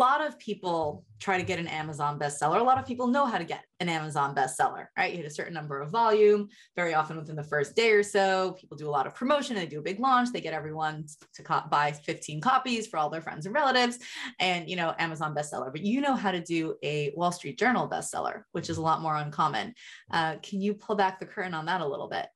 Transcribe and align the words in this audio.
lot 0.00 0.26
of 0.26 0.38
people 0.38 1.04
try 1.18 1.36
to 1.36 1.42
get 1.44 1.58
an 1.58 1.66
Amazon 1.66 2.18
bestseller. 2.18 2.58
A 2.58 2.62
lot 2.62 2.78
of 2.78 2.86
people 2.86 3.06
know 3.06 3.26
how 3.26 3.36
to 3.36 3.44
get 3.44 3.64
an 3.80 3.90
Amazon 3.90 4.34
bestseller, 4.34 4.86
right? 4.96 5.10
You 5.10 5.18
hit 5.18 5.26
a 5.26 5.30
certain 5.30 5.52
number 5.52 5.78
of 5.78 5.90
volume, 5.90 6.48
very 6.74 6.94
often 6.94 7.18
within 7.18 7.36
the 7.36 7.44
first 7.44 7.76
day 7.76 7.90
or 7.90 8.02
so. 8.02 8.56
People 8.58 8.78
do 8.78 8.88
a 8.88 8.96
lot 8.98 9.06
of 9.06 9.14
promotion, 9.14 9.56
they 9.56 9.66
do 9.66 9.78
a 9.78 9.82
big 9.82 10.00
launch, 10.00 10.30
they 10.32 10.40
get 10.40 10.54
everyone 10.54 11.04
to 11.34 11.42
co- 11.42 11.68
buy 11.70 11.92
15 11.92 12.40
copies 12.40 12.86
for 12.86 12.96
all 12.96 13.10
their 13.10 13.20
friends 13.20 13.44
and 13.44 13.54
relatives, 13.54 13.98
and 14.38 14.70
you 14.70 14.76
know, 14.76 14.94
Amazon 14.98 15.34
bestseller. 15.34 15.70
But 15.70 15.82
you 15.82 16.00
know 16.00 16.14
how 16.14 16.32
to 16.32 16.40
do 16.40 16.76
a 16.82 17.12
Wall 17.14 17.30
Street 17.30 17.58
Journal 17.58 17.86
bestseller, 17.86 18.44
which 18.52 18.70
is 18.70 18.78
a 18.78 18.82
lot 18.82 19.02
more 19.02 19.16
uncommon. 19.16 19.74
Uh, 20.10 20.36
can 20.42 20.62
you 20.62 20.72
pull 20.72 20.96
back 20.96 21.20
the 21.20 21.26
curtain 21.26 21.52
on 21.52 21.66
that 21.66 21.82
a 21.82 21.86
little 21.86 22.08
bit? 22.08 22.26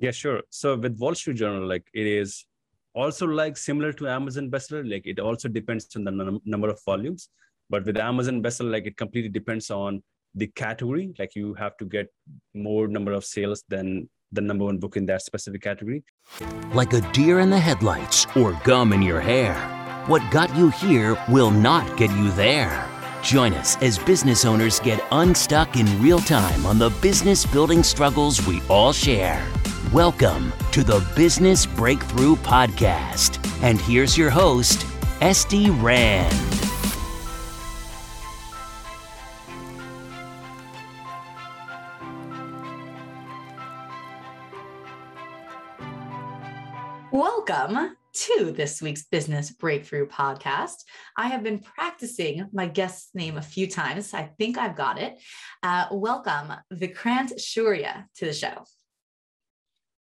Yeah, 0.00 0.10
sure. 0.10 0.42
So 0.50 0.76
with 0.76 0.98
Wall 0.98 1.14
Street 1.14 1.38
Journal, 1.38 1.66
like 1.66 1.86
it 1.94 2.06
is 2.06 2.44
also 2.98 3.26
like 3.26 3.56
similar 3.56 3.92
to 3.92 4.08
Amazon 4.08 4.50
bestseller, 4.50 4.88
like 4.90 5.06
it 5.06 5.20
also 5.20 5.48
depends 5.48 5.88
on 5.96 6.04
the 6.04 6.10
num- 6.10 6.40
number 6.44 6.68
of 6.68 6.80
volumes. 6.84 7.28
But 7.70 7.84
with 7.84 7.96
Amazon 7.96 8.42
bestseller, 8.42 8.72
like 8.72 8.86
it 8.86 8.96
completely 8.96 9.30
depends 9.30 9.70
on 9.70 10.02
the 10.34 10.48
category. 10.48 11.14
Like 11.18 11.34
you 11.34 11.54
have 11.54 11.76
to 11.78 11.84
get 11.84 12.08
more 12.54 12.88
number 12.88 13.12
of 13.12 13.24
sales 13.24 13.62
than 13.68 14.08
the 14.32 14.40
number 14.40 14.64
one 14.64 14.78
book 14.78 14.96
in 14.96 15.06
that 15.06 15.22
specific 15.22 15.62
category. 15.62 16.02
Like 16.74 16.92
a 16.92 17.00
deer 17.12 17.38
in 17.38 17.50
the 17.50 17.58
headlights 17.58 18.26
or 18.36 18.52
gum 18.64 18.92
in 18.92 19.02
your 19.02 19.20
hair. 19.20 19.54
What 20.06 20.22
got 20.30 20.54
you 20.56 20.70
here 20.70 21.16
will 21.28 21.50
not 21.50 21.96
get 21.96 22.10
you 22.10 22.30
there. 22.32 22.88
Join 23.22 23.52
us 23.54 23.76
as 23.82 23.98
business 23.98 24.44
owners 24.44 24.80
get 24.80 25.04
unstuck 25.12 25.76
in 25.76 25.86
real 26.02 26.20
time 26.20 26.66
on 26.66 26.78
the 26.78 26.90
business 27.02 27.44
building 27.46 27.82
struggles 27.82 28.46
we 28.46 28.60
all 28.68 28.92
share. 28.92 29.46
Welcome 29.86 30.52
to 30.72 30.84
the 30.84 31.02
Business 31.16 31.64
Breakthrough 31.64 32.36
Podcast. 32.36 33.42
And 33.62 33.80
here's 33.80 34.18
your 34.18 34.28
host, 34.28 34.84
Esty 35.22 35.70
Rand. 35.70 36.34
Welcome 47.10 47.96
to 48.12 48.52
this 48.52 48.82
week's 48.82 49.04
Business 49.04 49.50
Breakthrough 49.52 50.06
Podcast. 50.08 50.84
I 51.16 51.28
have 51.28 51.42
been 51.42 51.60
practicing 51.60 52.46
my 52.52 52.66
guest's 52.66 53.14
name 53.14 53.38
a 53.38 53.42
few 53.42 53.66
times. 53.66 54.12
I 54.12 54.24
think 54.38 54.58
I've 54.58 54.76
got 54.76 54.98
it. 54.98 55.18
Uh, 55.62 55.86
welcome, 55.92 56.52
Vikrant 56.74 57.38
Shaurya, 57.38 58.04
to 58.16 58.26
the 58.26 58.34
show. 58.34 58.64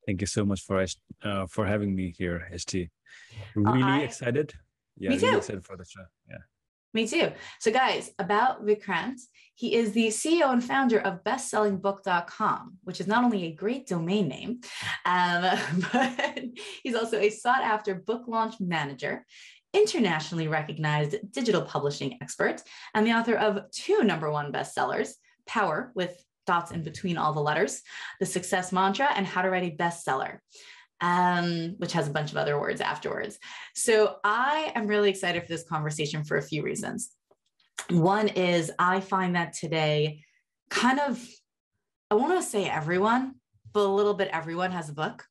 Thank 0.06 0.20
you 0.20 0.27
so 0.27 0.45
much 0.45 0.62
for 0.62 0.84
uh, 1.22 1.47
for 1.47 1.67
having 1.67 1.95
me 1.95 2.14
here, 2.17 2.48
ST. 2.56 2.91
Really 3.55 3.83
I, 3.83 4.00
excited. 4.00 4.53
Yeah, 4.97 5.11
me 5.11 5.19
too. 5.19 5.27
really 5.27 5.39
excited 5.39 5.64
for 5.64 5.77
the 5.77 5.84
show. 5.84 6.05
Yeah. 6.28 6.39
Me 6.95 7.06
too. 7.06 7.33
So, 7.58 7.70
guys, 7.72 8.11
about 8.19 8.67
Vikrant, 8.67 9.19
he 9.55 9.75
is 9.75 9.92
the 9.92 10.08
CEO 10.08 10.53
and 10.53 10.62
founder 10.62 11.00
of 11.00 11.25
bestsellingbook.com, 11.25 12.78
which 12.84 13.00
is 13.00 13.06
not 13.06 13.25
only 13.25 13.45
a 13.45 13.55
great 13.55 13.86
domain 13.86 14.28
name, 14.28 14.61
um, 15.06 15.58
but 15.92 16.45
he's 16.83 16.95
also 16.95 17.19
a 17.19 17.30
sought 17.30 17.62
after 17.62 17.95
book 17.95 18.25
launch 18.27 18.56
manager, 18.61 19.25
internationally 19.73 20.48
recognized 20.48 21.17
digital 21.30 21.62
publishing 21.62 22.19
expert, 22.20 22.61
and 22.95 23.06
the 23.06 23.12
author 23.12 23.36
of 23.36 23.70
two 23.70 24.03
number 24.03 24.30
one 24.30 24.53
bestsellers 24.53 25.14
Power 25.47 25.91
with 25.95 26.25
dots 26.47 26.73
in 26.73 26.83
between 26.83 27.17
all 27.17 27.33
the 27.33 27.41
letters, 27.41 27.83
the 28.21 28.27
success 28.27 28.73
mantra, 28.73 29.09
and 29.15 29.27
how 29.27 29.43
to 29.43 29.51
write 29.51 29.73
a 29.73 29.77
bestseller. 29.77 30.39
Um, 31.01 31.75
which 31.79 31.95
has 31.95 32.07
a 32.07 32.12
bunch 32.12 32.31
of 32.31 32.37
other 32.37 32.61
words 32.61 32.81
afterwards. 32.81 33.37
So 33.75 34.19
I 34.23 34.70
am 34.77 34.87
really 34.87 35.11
excited 35.11 35.43
for 35.43 35.48
this 35.48 35.65
conversation 35.65 36.23
for 36.23 36.37
a 36.37 36.43
few 36.43 36.63
reasons. 36.63 37.11
One 37.91 38.29
is 38.29 38.70
I 38.79 39.01
find 39.01 39.35
that 39.35 39.53
today, 39.53 40.23
kind 40.70 41.01
of, 41.01 41.20
I 42.09 42.15
want 42.15 42.41
to 42.41 42.48
say 42.48 42.69
everyone, 42.70 43.35
but 43.73 43.85
a 43.85 43.89
little 43.89 44.15
bit 44.15 44.29
everyone 44.33 44.70
has 44.70 44.91
a 44.91 44.95
book. 44.95 45.24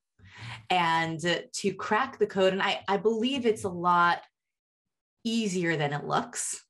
And 0.69 1.19
to 1.19 1.73
crack 1.73 2.19
the 2.19 2.27
code, 2.27 2.51
and 2.51 2.61
I, 2.61 2.81
I 2.89 2.97
believe 2.97 3.45
it's 3.45 3.63
a 3.63 3.69
lot 3.69 4.21
easier 5.23 5.77
than 5.77 5.93
it 5.93 6.05
looks 6.05 6.61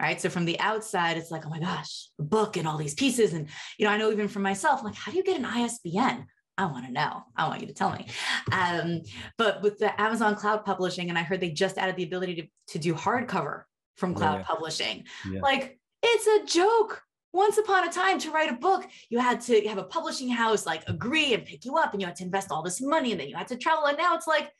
right 0.00 0.20
so 0.20 0.28
from 0.28 0.44
the 0.44 0.58
outside 0.60 1.16
it's 1.16 1.30
like 1.30 1.46
oh 1.46 1.50
my 1.50 1.60
gosh 1.60 2.08
a 2.18 2.22
book 2.22 2.56
and 2.56 2.66
all 2.66 2.78
these 2.78 2.94
pieces 2.94 3.32
and 3.32 3.48
you 3.78 3.84
know 3.84 3.92
i 3.92 3.96
know 3.96 4.10
even 4.10 4.28
for 4.28 4.40
myself 4.40 4.80
I'm 4.80 4.86
like 4.86 4.94
how 4.94 5.12
do 5.12 5.18
you 5.18 5.24
get 5.24 5.38
an 5.38 5.44
isbn 5.44 6.26
I 6.58 6.66
want 6.66 6.84
to 6.84 6.92
know. 6.92 7.22
I 7.34 7.48
want 7.48 7.62
you 7.62 7.66
to 7.68 7.72
tell 7.72 7.90
me. 7.90 8.06
Um, 8.52 9.00
but 9.38 9.62
with 9.62 9.78
the 9.78 9.98
Amazon 9.98 10.36
Cloud 10.36 10.62
Publishing, 10.62 11.08
and 11.08 11.16
I 11.16 11.22
heard 11.22 11.40
they 11.40 11.50
just 11.50 11.78
added 11.78 11.96
the 11.96 12.02
ability 12.02 12.34
to, 12.34 12.46
to 12.72 12.78
do 12.78 12.92
hardcover 12.92 13.62
from 13.96 14.14
cloud 14.14 14.40
yeah. 14.40 14.42
publishing. 14.42 15.04
Yeah. 15.30 15.40
Like 15.40 15.78
it's 16.02 16.26
a 16.26 16.44
joke. 16.52 17.02
Once 17.32 17.56
upon 17.58 17.88
a 17.88 17.92
time, 17.92 18.18
to 18.18 18.30
write 18.30 18.50
a 18.50 18.56
book, 18.56 18.84
you 19.08 19.20
had 19.20 19.40
to 19.42 19.66
have 19.68 19.78
a 19.78 19.84
publishing 19.84 20.28
house 20.28 20.66
like 20.66 20.82
agree 20.88 21.32
and 21.32 21.46
pick 21.46 21.64
you 21.64 21.76
up, 21.76 21.92
and 21.92 22.02
you 22.02 22.06
had 22.06 22.16
to 22.16 22.24
invest 22.24 22.50
all 22.50 22.62
this 22.62 22.80
money, 22.80 23.12
and 23.12 23.20
then 23.20 23.28
you 23.28 23.36
had 23.36 23.48
to 23.48 23.56
travel. 23.56 23.86
And 23.86 23.96
now 23.96 24.14
it's 24.16 24.26
like 24.26 24.50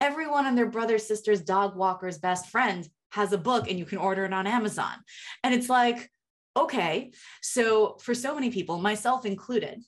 everyone 0.00 0.46
and 0.46 0.56
their 0.58 0.70
brother, 0.70 0.98
sisters, 0.98 1.42
dog 1.42 1.76
walker's 1.76 2.18
best 2.18 2.48
friend 2.48 2.88
has 3.14 3.32
a 3.32 3.38
book 3.38 3.70
and 3.70 3.78
you 3.78 3.84
can 3.84 3.98
order 3.98 4.24
it 4.24 4.32
on 4.32 4.46
Amazon. 4.46 4.94
And 5.42 5.54
it's 5.54 5.68
like, 5.68 6.10
okay. 6.56 7.12
So 7.42 7.96
for 8.00 8.14
so 8.14 8.34
many 8.34 8.50
people, 8.50 8.78
myself 8.78 9.24
included, 9.24 9.82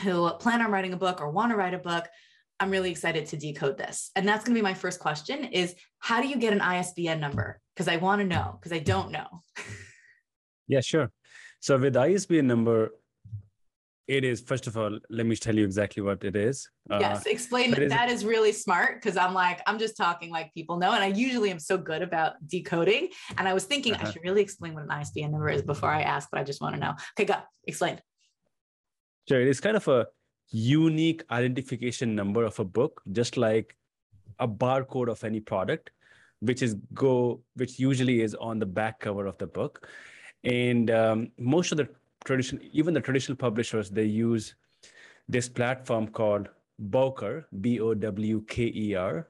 who 0.00 0.30
plan 0.34 0.60
on 0.60 0.70
writing 0.70 0.92
a 0.92 0.96
book 0.96 1.20
or 1.20 1.30
want 1.30 1.52
to 1.52 1.56
write 1.56 1.74
a 1.74 1.78
book, 1.78 2.06
I'm 2.58 2.70
really 2.70 2.90
excited 2.90 3.26
to 3.26 3.36
decode 3.36 3.78
this. 3.78 4.10
And 4.16 4.26
that's 4.26 4.44
going 4.44 4.54
to 4.54 4.58
be 4.58 4.62
my 4.62 4.74
first 4.74 4.98
question 5.00 5.44
is 5.44 5.74
how 5.98 6.20
do 6.20 6.28
you 6.28 6.36
get 6.36 6.52
an 6.52 6.60
ISBN 6.60 7.20
number? 7.20 7.60
Because 7.74 7.88
I 7.88 7.96
want 7.96 8.20
to 8.20 8.26
know, 8.26 8.58
because 8.58 8.72
I 8.72 8.80
don't 8.80 9.10
know. 9.10 9.26
yeah, 10.68 10.80
sure. 10.80 11.10
So 11.60 11.78
with 11.78 11.96
ISBN 11.96 12.46
number, 12.46 12.90
it 14.08 14.22
is, 14.22 14.40
first 14.40 14.68
of 14.68 14.76
all, 14.76 14.98
let 15.10 15.26
me 15.26 15.34
tell 15.34 15.56
you 15.56 15.64
exactly 15.64 16.02
what 16.02 16.22
it 16.22 16.36
is. 16.36 16.68
Yes, 16.88 17.26
uh, 17.26 17.30
explain 17.30 17.72
that. 17.72 17.82
Is, 17.82 17.90
that 17.90 18.08
is 18.08 18.24
really 18.24 18.52
smart 18.52 19.02
because 19.02 19.16
I'm 19.16 19.34
like, 19.34 19.60
I'm 19.66 19.78
just 19.80 19.96
talking 19.96 20.30
like 20.30 20.54
people 20.54 20.76
know. 20.76 20.92
And 20.92 21.02
I 21.02 21.08
usually 21.08 21.50
am 21.50 21.58
so 21.58 21.76
good 21.76 22.02
about 22.02 22.34
decoding. 22.46 23.08
And 23.36 23.48
I 23.48 23.54
was 23.54 23.64
thinking 23.64 23.94
uh-huh. 23.94 24.06
I 24.06 24.10
should 24.12 24.22
really 24.22 24.42
explain 24.42 24.74
what 24.74 24.84
an 24.84 24.90
ISBN 24.92 25.32
number 25.32 25.48
is 25.48 25.62
before 25.62 25.90
I 25.90 26.02
ask, 26.02 26.28
but 26.30 26.40
I 26.40 26.44
just 26.44 26.60
want 26.60 26.76
to 26.76 26.80
know. 26.80 26.94
Okay, 27.18 27.24
go, 27.24 27.36
explain. 27.64 28.00
Sure. 29.28 29.40
It 29.40 29.48
is 29.48 29.60
kind 29.60 29.76
of 29.76 29.88
a 29.88 30.06
unique 30.50 31.24
identification 31.32 32.14
number 32.14 32.44
of 32.44 32.58
a 32.60 32.64
book, 32.64 33.02
just 33.10 33.36
like 33.36 33.76
a 34.38 34.46
barcode 34.46 35.08
of 35.08 35.24
any 35.24 35.40
product, 35.40 35.90
which 36.38 36.62
is 36.62 36.76
go, 36.94 37.40
which 37.54 37.80
usually 37.80 38.20
is 38.20 38.36
on 38.36 38.60
the 38.60 38.66
back 38.66 39.00
cover 39.00 39.26
of 39.26 39.36
the 39.38 39.48
book. 39.48 39.88
And 40.44 40.92
um, 40.92 41.32
most 41.38 41.72
of 41.72 41.78
the 41.78 41.88
traditional, 42.26 42.62
even 42.72 42.92
the 42.92 43.00
traditional 43.00 43.36
publishers, 43.36 43.88
they 43.90 44.04
use 44.04 44.54
this 45.28 45.48
platform 45.48 46.08
called 46.08 46.48
Bowker, 46.78 47.46
B 47.60 47.80
O 47.80 47.94
W 47.94 48.42
K 48.42 48.70
E 48.74 48.94
R. 48.94 49.28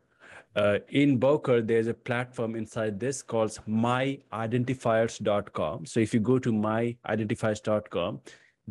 Uh, 0.56 0.78
in 0.88 1.18
Bowker, 1.18 1.60
there's 1.60 1.86
a 1.86 1.94
platform 1.94 2.56
inside 2.56 2.98
this 2.98 3.22
called 3.22 3.50
myidentifiers.com. 3.68 5.86
So 5.86 6.00
if 6.00 6.14
you 6.14 6.20
go 6.20 6.38
to 6.38 6.50
myidentifiers.com, 6.50 8.20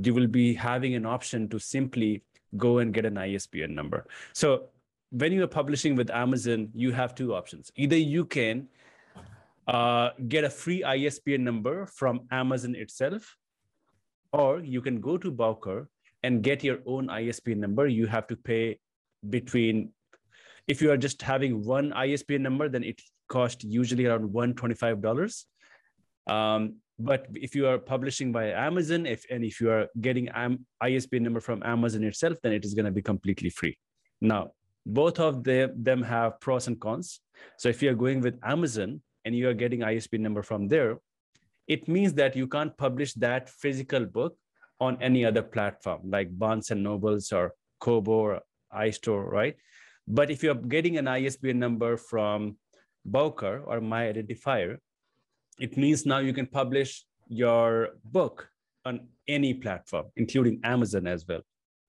you 0.02 0.13
will 0.13 0.28
be 0.28 0.56
having 0.56 0.96
an 0.96 1.06
option 1.06 1.47
to 1.50 1.59
simply 1.59 2.24
go 2.57 2.80
and 2.80 2.92
get 2.94 3.06
an 3.06 3.18
ISBN 3.18 3.75
number. 3.75 4.07
So 4.34 4.69
when 5.12 5.31
you 5.31 5.44
are 5.44 5.47
publishing 5.47 5.96
with 5.96 6.09
Amazon, 6.09 6.69
you 6.74 6.92
have 6.92 7.16
two 7.16 7.36
options. 7.36 7.72
Either 7.75 7.97
you 7.97 8.25
can 8.25 8.68
uh, 9.68 10.09
get 10.28 10.44
a 10.44 10.50
free 10.50 10.84
ISBN 10.84 11.44
number 11.44 11.86
from 11.86 12.22
Amazon 12.31 12.74
itself, 12.75 13.38
or 14.35 14.59
you 14.59 14.81
can 14.81 15.00
go 15.00 15.18
to 15.18 15.31
Bowker 15.31 15.88
and 16.23 16.44
get 16.44 16.63
your 16.63 16.79
own 16.85 17.09
ISBN 17.09 17.59
number. 17.59 17.88
You 17.88 18.07
have 18.07 18.28
to 18.28 18.35
pay 18.35 18.79
between, 19.29 19.91
if 20.68 20.81
you 20.81 20.91
are 20.91 20.97
just 20.97 21.22
having 21.22 21.63
one 21.63 21.94
ISBN 21.94 22.44
number, 22.44 22.68
then 22.68 22.84
it 22.84 23.01
costs 23.29 23.63
usually 23.63 24.06
around 24.06 24.29
$125. 24.34 25.45
Um, 26.27 26.75
but 26.98 27.27
if 27.33 27.56
you 27.56 27.68
are 27.68 27.77
publishing 27.77 28.31
by 28.31 28.51
Amazon, 28.51 29.06
if 29.06 29.25
and 29.30 29.44
if 29.44 29.60
you 29.62 29.69
are 29.69 29.88
getting 30.01 30.30
Am- 30.30 30.65
ISBN 30.81 31.24
number 31.24 31.42
from 31.42 31.62
Amazon 31.63 32.04
itself, 32.04 32.38
then 32.42 32.54
it 32.54 32.65
is 32.65 32.74
going 32.74 32.86
to 32.86 32.92
be 32.92 33.01
completely 33.01 33.50
free. 33.50 33.77
Now, 34.21 34.51
both 34.86 35.19
of 35.19 35.44
them, 35.44 35.71
them 35.75 36.01
have 36.04 36.39
pros 36.39 36.68
and 36.68 36.80
cons. 36.80 37.19
So 37.57 37.69
if 37.69 37.81
you 37.83 37.89
are 37.89 38.00
going 38.06 38.21
with 38.21 38.39
Amazon 38.44 39.01
and 39.25 39.36
you 39.36 39.50
are 39.50 39.54
getting 39.54 39.83
ISBN 39.83 40.21
number 40.21 40.42
from 40.42 40.68
there, 40.68 40.98
it 41.67 41.88
means 41.88 42.13
that 42.13 42.35
you 42.35 42.47
can't 42.47 42.75
publish 42.77 43.13
that 43.15 43.50
physical 43.50 44.06
book 44.06 44.38
on 44.79 44.97
any 45.01 45.25
other 45.25 45.41
platform 45.41 46.01
like 46.06 46.38
Barnes 46.38 46.71
and 46.71 46.83
Nobles 46.83 47.31
or 47.31 47.53
Kobo 47.79 48.12
or 48.12 48.41
iStore, 48.73 49.29
right? 49.31 49.56
But 50.07 50.29
if 50.29 50.44
you're 50.44 50.56
getting 50.56 50.97
an 50.97 51.07
ISBN 51.07 51.57
number 51.57 51.97
from 51.97 52.57
Bowker 53.06 53.63
or 53.65 53.81
My 53.81 54.12
Identifier, 54.12 54.77
it 55.59 55.77
means 55.77 56.06
now 56.06 56.19
you 56.19 56.33
can 56.33 56.45
publish 56.45 57.06
your 57.27 57.89
book 58.03 58.50
on 58.83 59.07
any 59.27 59.53
platform, 59.53 60.06
including 60.15 60.59
Amazon 60.63 61.07
as 61.07 61.25
well, 61.27 61.41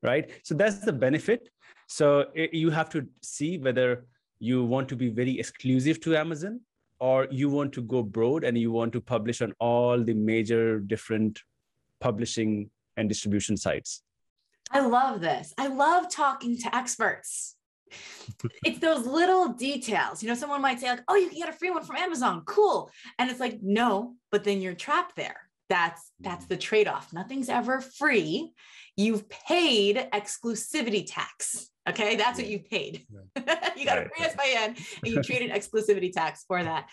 right? 0.02 0.31
So 0.44 0.55
that's 0.55 0.78
the 0.78 0.93
benefit. 0.93 1.49
So 1.88 2.26
it, 2.34 2.55
you 2.55 2.70
have 2.70 2.88
to 2.90 3.06
see 3.23 3.58
whether 3.58 4.06
you 4.38 4.64
want 4.64 4.88
to 4.88 4.96
be 4.96 5.11
very 5.11 5.38
exclusive 5.38 6.00
to 6.02 6.17
Amazon 6.17 6.61
or 6.99 7.29
you 7.31 7.49
want 7.49 7.73
to 7.73 7.83
go 7.83 8.03
broad 8.03 8.45
and 8.45 8.57
you 8.57 8.73
want 8.73 8.93
to 8.93 9.01
publish 9.01 9.43
on 9.43 9.53
all 9.59 10.03
the 10.03 10.15
major 10.15 10.81
different 10.81 11.41
publishing 12.01 12.71
and 12.97 13.09
distribution 13.09 13.57
sites 13.57 14.03
I 14.71 14.81
love 14.81 15.21
this. 15.21 15.55
I 15.59 15.69
love 15.69 16.11
talking 16.11 16.59
to 16.59 16.75
experts. 16.75 17.55
it's 18.65 18.81
those 18.81 19.07
little 19.07 19.49
details. 19.53 20.23
You 20.23 20.29
know, 20.29 20.35
someone 20.35 20.61
might 20.61 20.81
say, 20.81 20.91
like, 20.91 21.03
oh, 21.09 21.15
you 21.15 21.29
can 21.29 21.39
get 21.39 21.49
a 21.49 21.53
free 21.53 21.71
one 21.71 21.85
from 21.85 21.97
Amazon. 21.97 22.43
Cool. 22.45 22.91
And 23.19 23.31
it's 23.31 23.41
like, 23.41 23.61
no, 23.63 24.15
but 24.33 24.45
then 24.45 24.61
you're 24.61 24.75
trapped 24.75 25.17
there. 25.17 25.37
That's 25.69 26.11
that's 26.21 26.47
mm. 26.47 26.49
the 26.49 26.57
trade-off. 26.57 27.13
Nothing's 27.13 27.49
ever 27.49 27.81
free. 27.81 28.53
You've 28.97 29.29
paid 29.29 30.09
exclusivity 30.13 31.05
tax. 31.07 31.71
Okay, 31.88 32.17
that's 32.17 32.38
what 32.38 32.49
you 32.49 32.59
paid. 32.59 33.06
you 33.77 33.85
got 33.85 33.99
a 33.99 34.09
free 34.09 34.25
ISBN 34.25 34.77
and 35.05 35.15
you 35.15 35.23
traded 35.23 35.50
exclusivity 35.50 36.12
tax 36.12 36.44
for 36.47 36.62
that. 36.62 36.88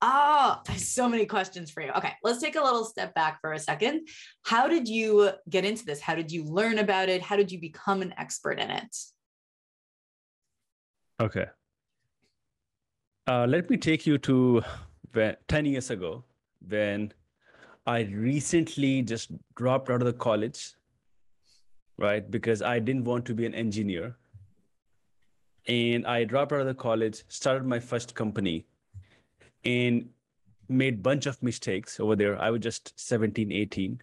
Oh, 0.00 0.60
I 0.68 0.76
so 0.76 1.08
many 1.08 1.26
questions 1.26 1.70
for 1.70 1.82
you. 1.82 1.90
Okay, 1.90 2.12
let's 2.22 2.40
take 2.40 2.56
a 2.56 2.62
little 2.62 2.84
step 2.84 3.14
back 3.14 3.40
for 3.40 3.52
a 3.52 3.58
second. 3.58 4.08
How 4.44 4.68
did 4.68 4.88
you 4.88 5.30
get 5.50 5.64
into 5.64 5.84
this? 5.84 6.00
How 6.00 6.14
did 6.14 6.30
you 6.30 6.44
learn 6.44 6.78
about 6.78 7.08
it? 7.08 7.20
How 7.20 7.36
did 7.36 7.50
you 7.50 7.60
become 7.60 8.00
an 8.00 8.14
expert 8.16 8.60
in 8.60 8.70
it? 8.70 8.96
Okay. 11.20 11.46
Uh, 13.26 13.44
let 13.46 13.68
me 13.68 13.76
take 13.76 14.06
you 14.06 14.18
to 14.18 14.62
when, 15.12 15.36
10 15.48 15.66
years 15.66 15.90
ago 15.90 16.24
when 16.66 17.12
I 17.86 18.02
recently 18.02 19.02
just 19.02 19.32
dropped 19.56 19.90
out 19.90 20.00
of 20.00 20.06
the 20.06 20.12
college, 20.12 20.74
right? 21.98 22.30
Because 22.30 22.62
I 22.62 22.78
didn't 22.78 23.04
want 23.04 23.26
to 23.26 23.34
be 23.34 23.46
an 23.46 23.54
engineer. 23.54 24.16
And 25.68 26.06
I 26.06 26.24
dropped 26.24 26.52
out 26.52 26.60
of 26.60 26.66
the 26.66 26.74
college, 26.74 27.22
started 27.28 27.66
my 27.66 27.78
first 27.78 28.14
company, 28.14 28.66
and 29.64 30.08
made 30.68 31.02
bunch 31.02 31.26
of 31.26 31.42
mistakes 31.42 32.00
over 32.00 32.16
there. 32.16 32.40
I 32.40 32.50
was 32.50 32.60
just 32.60 32.98
17, 32.98 33.52
18. 33.52 34.00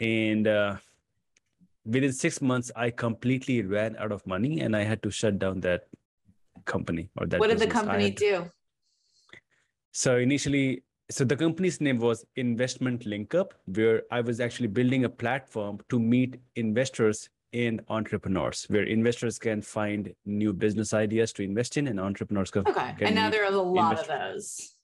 And 0.00 0.46
uh, 0.46 0.76
within 1.84 2.12
six 2.12 2.42
months, 2.42 2.70
I 2.76 2.90
completely 2.90 3.62
ran 3.62 3.96
out 3.96 4.12
of 4.12 4.26
money 4.26 4.60
and 4.60 4.76
I 4.76 4.82
had 4.82 5.02
to 5.02 5.10
shut 5.10 5.38
down 5.38 5.60
that 5.60 5.88
company 6.64 7.08
or 7.16 7.26
that. 7.26 7.40
What 7.40 7.48
did 7.48 7.58
the 7.58 7.66
company 7.66 8.10
do? 8.10 8.50
so 9.92 10.18
initially, 10.18 10.82
so 11.10 11.24
the 11.24 11.36
company's 11.36 11.80
name 11.80 11.98
was 11.98 12.26
Investment 12.36 13.06
Link 13.06 13.34
Up, 13.34 13.54
where 13.64 14.02
I 14.10 14.20
was 14.20 14.40
actually 14.40 14.66
building 14.68 15.04
a 15.04 15.08
platform 15.08 15.78
to 15.88 15.98
meet 15.98 16.38
investors 16.56 17.30
and 17.52 17.80
entrepreneurs, 17.88 18.66
where 18.68 18.82
investors 18.84 19.38
can 19.38 19.62
find 19.62 20.12
new 20.24 20.52
business 20.52 20.92
ideas 20.92 21.32
to 21.34 21.42
invest 21.42 21.76
in, 21.76 21.86
and 21.88 22.00
entrepreneurs 22.00 22.50
can. 22.50 22.66
Okay. 22.66 22.94
can 22.98 23.06
And 23.06 23.14
now 23.14 23.30
there 23.30 23.44
are 23.44 23.52
a 23.52 23.56
lot 23.56 23.98
of 23.98 24.06
those. 24.08 24.74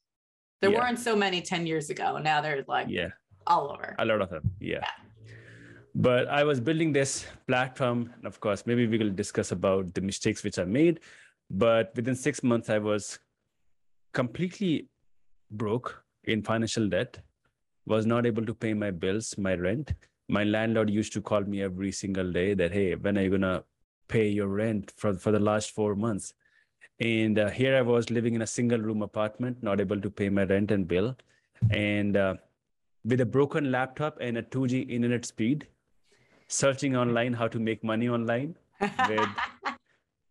There 0.61 0.71
Yeah. 0.71 0.79
weren't 0.79 0.99
so 0.99 1.17
many 1.17 1.43
10 1.43 1.67
years 1.67 1.91
ago. 1.91 2.19
Now 2.19 2.41
they're 2.41 2.65
like 2.69 2.87
Yeah, 2.89 3.11
all 3.47 3.73
over. 3.73 3.95
a 3.99 4.05
lot 4.05 4.21
of 4.21 4.31
them. 4.31 4.53
Yeah. 4.61 4.87
But 5.95 6.29
I 6.29 6.45
was 6.45 6.61
building 6.61 6.93
this 6.93 7.27
platform, 7.47 8.13
and 8.17 8.27
of 8.27 8.41
course, 8.41 8.65
maybe 8.65 8.87
we 8.87 8.97
will 8.97 9.11
discuss 9.11 9.53
about 9.53 9.93
the 9.95 10.01
mistakes 10.01 10.43
which 10.43 10.59
I 10.59 10.65
made. 10.65 11.01
But 11.51 11.95
within 11.97 12.15
six 12.15 12.43
months, 12.43 12.71
I 12.71 12.79
was 12.79 13.19
completely 14.15 14.89
broke 15.51 16.03
in 16.25 16.43
financial 16.43 16.89
debt, 16.89 17.19
was 17.85 18.07
not 18.07 18.25
able 18.25 18.47
to 18.47 18.55
pay 18.55 18.73
my 18.73 18.91
bills, 18.91 19.37
my 19.37 19.55
rent. 19.55 19.93
My 20.33 20.45
landlord 20.45 20.89
used 20.89 21.13
to 21.13 21.21
call 21.21 21.43
me 21.43 21.61
every 21.63 21.93
single 21.93 22.33
day 22.33 22.55
that, 22.55 22.73
hey, 22.73 22.95
when 22.95 23.19
are 23.19 23.23
you 23.23 23.29
gonna 23.29 23.65
pay 24.09 24.29
your 24.29 24.49
rent 24.49 24.91
for, 24.97 25.13
for 25.13 25.31
the 25.31 25.39
last 25.39 25.73
four 25.73 25.95
months? 25.95 26.33
And 27.01 27.39
uh, 27.39 27.51
here 27.51 27.77
I 27.77 27.83
was 27.83 28.09
living 28.09 28.35
in 28.35 28.41
a 28.41 28.47
single 28.47 28.79
room 28.79 29.03
apartment, 29.03 29.63
not 29.63 29.79
able 29.79 30.01
to 30.01 30.09
pay 30.09 30.31
my 30.31 30.45
rent 30.45 30.71
and 30.71 30.89
bill. 30.89 31.19
And 31.69 32.17
uh, 32.17 32.37
with 33.05 33.21
a 33.21 33.27
broken 33.27 33.71
laptop 33.71 34.17
and 34.23 34.39
a 34.39 34.43
2G 34.43 34.89
internet 34.89 35.27
speed, 35.27 35.67
searching 36.49 36.97
online 36.97 37.35
how 37.35 37.49
to 37.49 37.59
make 37.59 37.85
money 37.85 38.09
online 38.09 38.57
with, 39.07 39.37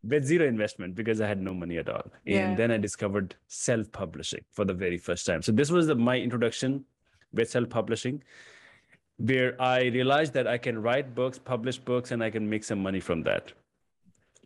with 0.03 0.25
zero 0.25 0.47
investment 0.47 0.95
because 0.95 1.21
I 1.21 1.27
had 1.27 1.39
no 1.39 1.53
money 1.53 1.77
at 1.77 1.89
all. 1.89 2.11
And 2.25 2.53
Yeah. 2.53 2.55
then 2.55 2.71
I 2.71 2.77
discovered 2.77 3.35
self 3.49 3.91
publishing 3.91 4.45
for 4.51 4.65
the 4.65 4.73
very 4.73 4.97
first 4.97 5.27
time. 5.27 5.43
So 5.43 5.51
this 5.51 5.69
was 5.69 5.85
the, 5.85 5.93
my 5.95 6.17
introduction 6.17 6.85
with 7.33 7.51
self 7.51 7.69
publishing, 7.69 8.23
where 9.29 9.61
I 9.61 9.83
realized 9.97 10.33
that 10.33 10.47
I 10.47 10.57
can 10.57 10.81
write 10.81 11.13
books, 11.15 11.37
publish 11.37 11.77
books, 11.77 12.11
and 12.11 12.23
I 12.23 12.29
can 12.29 12.49
make 12.49 12.63
some 12.63 12.81
money 12.81 12.99
from 12.99 13.23
that. 13.23 13.51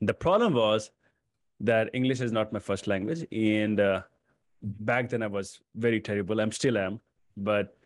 The 0.01 0.13
problem 0.13 0.53
was 0.53 0.91
that 1.59 1.89
English 1.93 2.19
is 2.19 2.31
not 2.31 2.51
my 2.51 2.59
first 2.59 2.87
language. 2.87 3.25
And 3.31 3.79
uh, 3.79 4.01
back 4.61 5.09
then 5.09 5.23
I 5.23 5.27
was 5.27 5.59
very 5.75 6.01
terrible. 6.01 6.39
I'm 6.39 6.51
still 6.51 6.77
am, 6.77 6.99
but 7.37 7.77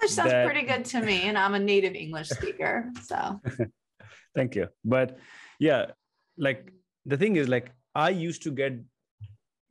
English 0.00 0.14
sounds 0.16 0.30
that- 0.30 0.46
pretty 0.46 0.66
good 0.66 0.84
to 0.86 1.02
me. 1.02 1.22
And 1.22 1.36
I'm 1.36 1.54
a 1.54 1.58
native 1.58 1.94
English 1.94 2.28
speaker. 2.30 2.90
So 3.02 3.40
thank 4.34 4.54
you 4.54 4.68
but 4.84 5.18
yeah 5.58 5.86
like 6.36 6.72
the 7.06 7.16
thing 7.16 7.36
is 7.36 7.48
like 7.48 7.72
i 7.94 8.08
used 8.08 8.42
to 8.42 8.50
get 8.50 8.72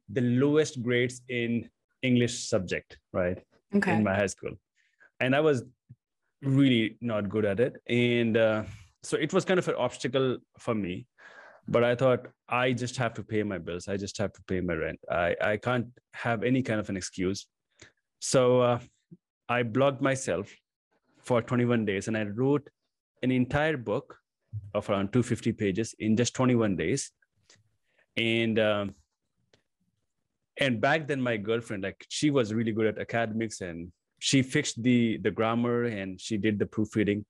the 0.09 0.21
lowest 0.21 0.81
grades 0.81 1.21
in 1.29 1.69
english 2.01 2.47
subject 2.47 2.97
right 3.13 3.43
okay. 3.75 3.95
in 3.95 4.03
my 4.03 4.15
high 4.15 4.27
school 4.27 4.51
and 5.19 5.35
i 5.35 5.39
was 5.39 5.63
really 6.41 6.97
not 7.01 7.29
good 7.29 7.45
at 7.45 7.59
it. 7.59 7.75
And 7.87 8.37
uh, 8.37 8.63
so 9.03 9.17
it 9.17 9.33
was 9.33 9.45
kind 9.45 9.59
of 9.59 9.67
an 9.67 9.75
obstacle 9.75 10.37
for 10.57 10.75
me 10.75 11.07
but 11.67 11.83
i 11.83 11.95
thought 11.95 12.27
i 12.49 12.71
just 12.71 12.97
have 12.97 13.13
to 13.13 13.23
pay 13.23 13.43
my 13.43 13.57
bills. 13.57 13.87
I 13.87 13.97
just 13.97 14.17
have 14.17 14.33
to 14.33 14.41
pay 14.43 14.61
my 14.61 14.73
rent. 14.73 14.99
I 15.09 15.35
i 15.41 15.57
can't 15.57 15.87
have 16.13 16.43
any 16.43 16.61
kind 16.61 16.79
of 16.79 16.89
an 16.89 16.97
excuse. 16.97 17.47
So 18.19 18.61
uh, 18.61 18.79
i 19.49 19.63
blogged 19.63 20.01
myself 20.01 20.53
for 21.19 21.41
21 21.41 21.85
days 21.85 22.07
and 22.07 22.17
i 22.17 22.23
wrote 22.23 22.67
an 23.23 23.31
entire 23.31 23.77
book 23.77 24.17
of 24.73 24.89
around 24.89 25.13
250 25.13 25.53
pages 25.53 25.95
in 25.99 26.17
just 26.17 26.33
21 26.33 26.75
days. 26.75 27.11
And 28.17 28.59
um, 28.59 28.95
and 30.57 30.81
back 30.81 31.07
then 31.07 31.21
my 31.21 31.37
girlfriend 31.37 31.83
like 31.83 32.05
she 32.09 32.29
was 32.29 32.53
really 32.53 32.73
good 32.73 32.87
at 32.87 32.99
academics 32.99 33.61
and 33.61 33.91
she 34.21 34.43
fixed 34.43 34.81
the 34.83 35.17
the 35.17 35.31
grammar 35.31 35.85
and 35.85 36.21
she 36.21 36.37
did 36.37 36.59
the 36.59 36.65
proofreading. 36.67 37.25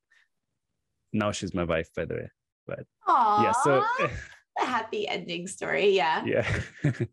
Now 1.14 1.32
she's 1.32 1.54
my 1.54 1.64
wife 1.64 1.90
by 1.96 2.06
the 2.06 2.16
way 2.16 2.30
But 2.68 2.86
Aww, 3.08 3.44
yeah 3.44 3.54
so 3.64 3.84
a 4.58 4.66
happy 4.66 5.08
ending 5.08 5.48
story. 5.48 5.90
Yeah. 5.96 6.24
yeah. 6.26 6.48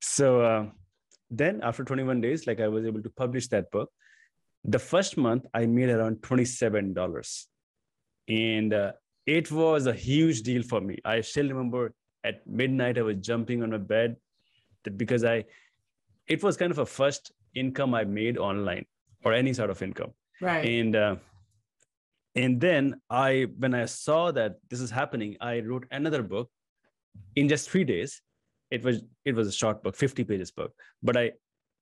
So 0.00 0.44
um, 0.44 0.72
then 1.30 1.60
after 1.62 1.82
21 1.82 2.20
days 2.20 2.46
like 2.46 2.60
i 2.60 2.68
was 2.68 2.84
able 2.84 3.02
to 3.02 3.10
publish 3.10 3.48
that 3.48 3.70
book. 3.70 3.90
The 4.64 4.78
first 4.78 5.16
month 5.16 5.46
i 5.54 5.64
made 5.64 5.88
around 5.88 6.16
$27 6.16 7.46
and 8.28 8.74
uh, 8.74 8.92
it 9.26 9.50
was 9.50 9.86
a 9.86 9.94
huge 9.94 10.42
deal 10.42 10.62
for 10.62 10.80
me. 10.82 10.98
I 11.02 11.22
still 11.22 11.48
remember 11.48 11.94
at 12.24 12.46
midnight 12.46 12.98
i 12.98 13.02
was 13.02 13.16
jumping 13.30 13.62
on 13.62 13.72
a 13.72 13.78
bed 13.78 14.16
because 14.96 15.24
i 15.24 15.44
it 16.26 16.42
was 16.42 16.58
kind 16.58 16.72
of 16.72 16.78
a 16.78 16.86
first 16.86 17.32
income 17.54 17.94
i 17.94 18.04
made 18.04 18.36
online 18.36 18.84
or 19.24 19.32
any 19.32 19.52
sort 19.52 19.70
of 19.70 19.82
income 19.82 20.12
Right. 20.40 20.64
and 20.68 20.96
uh, 20.96 21.16
and 22.34 22.60
then 22.60 23.00
i 23.08 23.46
when 23.58 23.74
i 23.74 23.84
saw 23.86 24.32
that 24.32 24.56
this 24.70 24.80
is 24.80 24.90
happening 24.90 25.36
i 25.40 25.60
wrote 25.60 25.86
another 25.90 26.22
book 26.22 26.50
in 27.36 27.48
just 27.48 27.70
three 27.70 27.84
days 27.84 28.20
it 28.70 28.82
was 28.82 29.02
it 29.24 29.34
was 29.34 29.46
a 29.48 29.52
short 29.52 29.82
book 29.82 29.94
50 29.96 30.24
pages 30.24 30.50
book 30.50 30.72
but 31.02 31.16
i 31.16 31.32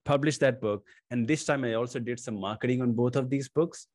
published 0.04 0.40
that 0.40 0.60
book 0.60 0.84
and 1.10 1.26
this 1.26 1.44
time 1.44 1.64
i 1.64 1.72
also 1.74 1.98
did 1.98 2.20
some 2.20 2.38
marketing 2.38 2.82
on 2.82 2.92
both 2.92 3.16
of 3.16 3.30
these 3.30 3.48
books 3.48 3.86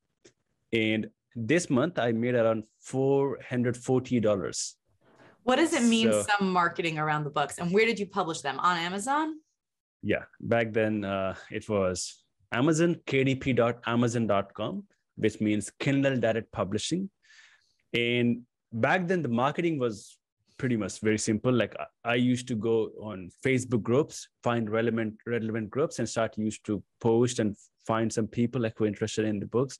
and 0.73 1.07
this 1.35 1.69
month 1.69 1.99
i 1.99 2.11
made 2.11 2.33
around 2.35 2.65
$440 2.91 4.73
what 5.43 5.55
does 5.57 5.71
it 5.73 5.83
mean, 5.83 6.11
so- 6.11 6.23
some 6.23 6.51
marketing 6.51 6.99
around 6.99 7.23
the 7.23 7.29
books? 7.29 7.57
And 7.57 7.71
where 7.71 7.85
did 7.85 7.97
you 7.99 8.05
publish 8.05 8.41
them? 8.41 8.59
On 8.59 8.75
Amazon? 8.77 9.35
yeah 10.03 10.23
back 10.41 10.73
then 10.73 11.03
uh, 11.05 11.35
it 11.51 11.67
was 11.69 12.23
amazon 12.51 12.95
kdp.amazon.com 13.07 14.83
which 15.17 15.41
means 15.41 15.71
kindle 15.79 16.17
direct 16.17 16.51
publishing. 16.51 17.09
And 17.93 18.43
back 18.71 19.07
then 19.07 19.21
the 19.21 19.29
marketing 19.29 19.79
was 19.79 20.17
pretty 20.57 20.77
much 20.77 20.99
very 21.01 21.17
simple. 21.17 21.51
Like 21.51 21.75
I- 22.03 22.15
used 22.15 22.47
to 22.47 22.55
go 22.55 22.91
on 23.01 23.29
facebook 23.45 23.83
groups 23.83 24.27
find 24.43 24.69
relevant 24.69 25.15
relevant 25.25 25.69
groups 25.69 25.99
and 25.99 26.09
start 26.09 26.37
used 26.37 26.65
to 26.65 26.83
post 27.01 27.39
and 27.39 27.55
find 27.85 28.11
some 28.11 28.27
people 28.27 28.61
like 28.61 28.73
who 28.77 28.85
are 28.85 28.87
interested 28.87 29.25
in 29.25 29.39
the 29.39 29.45
books. 29.45 29.77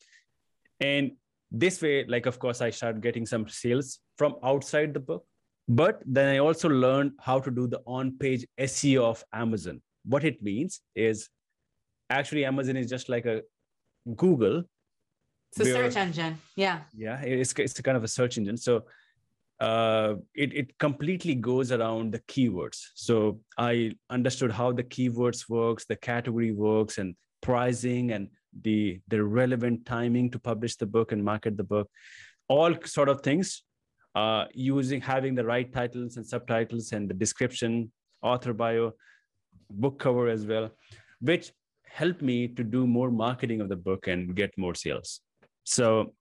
And 0.80 1.12
this 1.50 1.82
way 1.82 2.06
like 2.06 2.26
of 2.26 2.40
course 2.40 2.60
i 2.60 2.70
started 2.70 3.02
getting 3.02 3.26
some 3.26 3.48
sales 3.48 4.00
from 4.18 4.36
outside 4.44 4.94
the 4.94 5.00
book. 5.00 5.26
But 5.68 6.02
then 6.06 6.34
i 6.34 6.40
also 6.40 6.70
learned 6.70 7.12
how 7.20 7.40
to 7.40 7.52
do 7.52 7.68
the 7.68 7.82
on 7.86 8.18
page 8.18 8.46
seo 8.60 9.04
of 9.04 9.24
amazon. 9.34 9.82
What 10.06 10.24
it 10.24 10.42
means 10.42 10.82
is 10.96 11.30
actually 12.10 12.46
amazon 12.46 12.78
is 12.78 12.90
just 12.90 13.10
like 13.10 13.26
a 13.26 13.42
google 14.16 14.64
It's 15.52 15.60
a 15.62 15.66
search 15.66 15.96
engine. 15.96 16.38
Yeah. 16.56 16.82
yeah 16.96 17.22
it's, 17.22 17.54
it's 17.58 17.80
kind 17.82 17.98
of 17.98 18.04
a 18.04 18.08
search 18.08 18.38
engine 18.38 18.58
so 18.58 18.84
uh, 19.60 20.16
it, 20.36 20.54
it 20.54 20.78
completely 20.78 21.36
goes 21.36 21.72
around 21.72 22.14
the 22.14 22.20
keywords. 22.20 22.80
So 22.94 23.40
I 23.58 23.94
understood 24.10 24.52
how 24.52 24.72
the 24.72 24.84
keywords 24.84 25.50
works, 25.50 25.86
the 25.86 25.96
category 25.96 26.52
works, 26.52 26.98
and 27.00 27.16
pricing 27.42 28.12
and 28.12 28.30
the 28.62 29.00
the 29.08 29.24
relevant 29.24 29.86
timing 29.86 30.30
to 30.32 30.40
publish 30.40 30.76
the 30.76 30.86
book 30.86 31.12
and 31.12 31.24
market 31.24 31.58
the 31.58 31.64
book, 31.64 31.90
all 32.48 32.76
sort 32.86 33.10
of 33.10 33.22
things. 33.22 33.64
Uh, 34.16 34.46
using 34.54 35.00
having 35.00 35.36
the 35.36 35.46
right 35.46 35.72
titles 35.72 36.18
and 36.18 36.26
subtitles 36.26 36.92
and 36.92 37.08
the 37.08 37.14
description, 37.14 37.92
author 38.24 38.52
bio, 38.52 38.92
book 39.70 40.00
cover 40.00 40.28
as 40.28 40.44
well, 40.46 40.72
which 41.20 41.52
helped 41.90 42.22
me 42.22 42.48
to 42.48 42.64
do 42.64 42.86
more 42.88 43.12
marketing 43.12 43.62
of 43.62 43.70
the 43.70 43.76
book 43.76 44.08
and 44.08 44.36
get 44.36 44.52
more 44.58 44.76
sales. 44.76 45.22
So 45.64 46.14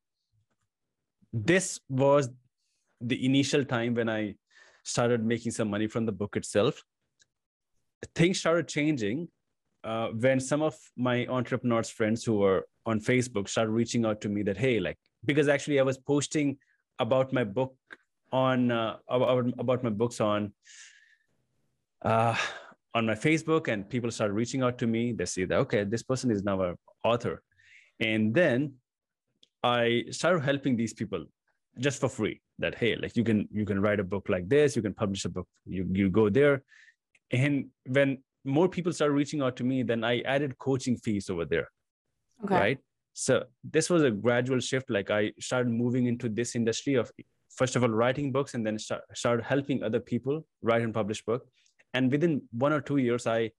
this 1.32 1.80
was 1.88 2.30
the 3.00 3.24
initial 3.24 3.64
time 3.64 3.94
when 3.94 4.08
I 4.08 4.34
started 4.84 5.24
making 5.24 5.52
some 5.52 5.68
money 5.68 5.86
from 5.86 6.06
the 6.06 6.12
book 6.12 6.36
itself. 6.36 6.82
Things 8.14 8.38
started 8.38 8.68
changing 8.68 9.28
uh, 9.84 10.08
when 10.08 10.40
some 10.40 10.62
of 10.62 10.76
my 10.96 11.26
entrepreneurs 11.26 11.90
friends 11.90 12.24
who 12.24 12.36
were 12.38 12.66
on 12.86 13.00
Facebook 13.00 13.48
started 13.48 13.70
reaching 13.70 14.06
out 14.06 14.20
to 14.20 14.28
me 14.28 14.42
that, 14.44 14.56
hey, 14.56 14.80
like, 14.80 14.98
because 15.24 15.48
actually 15.48 15.78
I 15.80 15.82
was 15.82 15.98
posting 15.98 16.58
about 16.98 17.32
my 17.32 17.44
book 17.44 17.74
on, 18.32 18.70
uh, 18.70 18.96
about 19.08 19.82
my 19.82 19.90
books 19.90 20.20
on, 20.20 20.52
uh, 22.02 22.36
on 22.96 23.04
my 23.04 23.14
Facebook 23.14 23.68
and 23.68 23.88
people 23.94 24.10
started 24.10 24.32
reaching 24.32 24.62
out 24.62 24.78
to 24.78 24.86
me. 24.86 25.12
They 25.12 25.26
see 25.26 25.44
that, 25.44 25.58
okay, 25.64 25.84
this 25.84 26.02
person 26.02 26.30
is 26.30 26.42
now 26.42 26.62
an 26.62 26.76
author. 27.04 27.42
And 28.00 28.34
then 28.34 28.72
I 29.62 30.04
started 30.10 30.40
helping 30.40 30.76
these 30.76 30.94
people 30.94 31.26
just 31.78 32.00
for 32.00 32.08
free 32.08 32.40
that 32.58 32.74
hey 32.74 32.96
like 32.96 33.14
you 33.16 33.24
can 33.24 33.46
you 33.52 33.66
can 33.66 33.80
write 33.80 34.00
a 34.00 34.04
book 34.04 34.30
like 34.30 34.48
this 34.48 34.74
you 34.76 34.80
can 34.80 34.94
publish 34.94 35.26
a 35.26 35.28
book 35.28 35.46
you 35.66 35.86
you 35.92 36.08
go 36.08 36.30
there 36.30 36.62
and 37.32 37.66
when 37.96 38.16
more 38.44 38.66
people 38.66 38.92
started 38.92 39.12
reaching 39.12 39.42
out 39.42 39.56
to 39.56 39.64
me 39.64 39.82
then 39.82 40.02
i 40.02 40.20
added 40.20 40.56
coaching 40.58 40.96
fees 40.96 41.28
over 41.28 41.44
there 41.44 41.68
okay. 42.44 42.54
right 42.54 42.78
so 43.12 43.44
this 43.62 43.90
was 43.90 44.02
a 44.04 44.10
gradual 44.10 44.58
shift 44.58 44.88
like 44.88 45.10
i 45.10 45.30
started 45.38 45.70
moving 45.70 46.06
into 46.06 46.30
this 46.30 46.56
industry 46.56 46.94
of 46.94 47.12
first 47.50 47.76
of 47.76 47.82
all 47.82 47.90
writing 47.90 48.32
books 48.32 48.54
and 48.54 48.66
then 48.66 48.78
start, 48.78 49.02
started 49.14 49.44
helping 49.44 49.82
other 49.82 50.00
people 50.00 50.46
write 50.62 50.80
and 50.80 50.94
publish 50.94 51.22
book 51.24 51.46
and 51.96 52.12
within 52.12 52.42
one 52.66 52.72
or 52.72 52.80
two 52.80 52.98
years 52.98 53.26
i 53.26 53.50